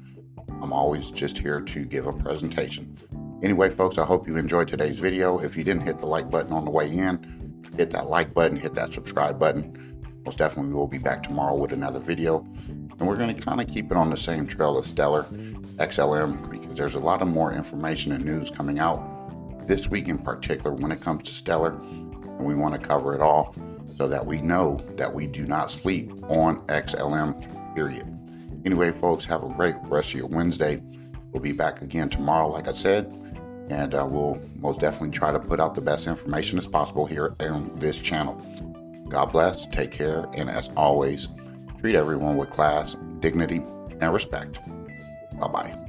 I'm 0.61 0.73
always 0.73 1.11
just 1.11 1.37
here 1.37 1.61
to 1.61 1.85
give 1.85 2.07
a 2.07 2.13
presentation. 2.13 2.97
Anyway, 3.43 3.69
folks, 3.69 3.97
I 3.97 4.05
hope 4.05 4.27
you 4.27 4.35
enjoyed 4.37 4.67
today's 4.67 4.99
video. 4.99 5.37
If 5.39 5.55
you 5.55 5.63
didn't 5.63 5.83
hit 5.83 5.99
the 5.99 6.07
like 6.07 6.29
button 6.29 6.51
on 6.51 6.65
the 6.65 6.71
way 6.71 6.91
in, 6.91 7.63
hit 7.77 7.91
that 7.91 8.09
like 8.09 8.33
button, 8.33 8.57
hit 8.57 8.73
that 8.73 8.91
subscribe 8.91 9.39
button. 9.39 10.01
Most 10.25 10.39
definitely, 10.39 10.73
we'll 10.73 10.87
be 10.87 10.97
back 10.97 11.23
tomorrow 11.23 11.55
with 11.55 11.71
another 11.71 11.99
video. 11.99 12.45
And 12.99 13.07
we're 13.07 13.17
going 13.17 13.35
to 13.35 13.41
kind 13.41 13.61
of 13.61 13.67
keep 13.67 13.91
it 13.91 13.97
on 13.97 14.09
the 14.09 14.17
same 14.17 14.47
trail 14.47 14.77
as 14.77 14.87
Stellar 14.87 15.23
XLM 15.77 16.49
because 16.49 16.73
there's 16.73 16.95
a 16.95 16.99
lot 16.99 17.21
of 17.21 17.27
more 17.27 17.53
information 17.53 18.11
and 18.11 18.25
news 18.25 18.49
coming 18.49 18.79
out 18.79 19.67
this 19.67 19.87
week 19.87 20.07
in 20.07 20.17
particular 20.17 20.73
when 20.73 20.91
it 20.91 21.01
comes 21.01 21.23
to 21.23 21.31
Stellar. 21.31 21.73
And 21.73 22.45
we 22.45 22.55
want 22.55 22.79
to 22.79 22.87
cover 22.87 23.13
it 23.13 23.21
all 23.21 23.55
so 23.97 24.07
that 24.07 24.25
we 24.25 24.41
know 24.41 24.83
that 24.95 25.13
we 25.13 25.27
do 25.27 25.45
not 25.45 25.71
sleep 25.71 26.11
on 26.29 26.57
XLM, 26.67 27.75
period. 27.75 28.07
Anyway, 28.65 28.91
folks, 28.91 29.25
have 29.25 29.43
a 29.43 29.49
great 29.49 29.75
rest 29.83 30.13
of 30.13 30.19
your 30.19 30.27
Wednesday. 30.27 30.81
We'll 31.31 31.41
be 31.41 31.51
back 31.51 31.81
again 31.81 32.09
tomorrow, 32.09 32.49
like 32.49 32.67
I 32.67 32.71
said, 32.71 33.05
and 33.69 33.93
uh, 33.93 34.05
we'll 34.09 34.41
most 34.55 34.79
definitely 34.79 35.11
try 35.11 35.31
to 35.31 35.39
put 35.39 35.59
out 35.59 35.75
the 35.75 35.81
best 35.81 36.07
information 36.07 36.57
as 36.57 36.67
possible 36.67 37.05
here 37.05 37.35
on 37.39 37.71
this 37.79 37.97
channel. 37.97 38.35
God 39.09 39.31
bless, 39.31 39.65
take 39.67 39.91
care, 39.91 40.27
and 40.33 40.49
as 40.49 40.69
always, 40.75 41.27
treat 41.79 41.95
everyone 41.95 42.37
with 42.37 42.49
class, 42.49 42.95
dignity, 43.19 43.63
and 44.01 44.13
respect. 44.13 44.59
Bye 45.39 45.47
bye. 45.47 45.86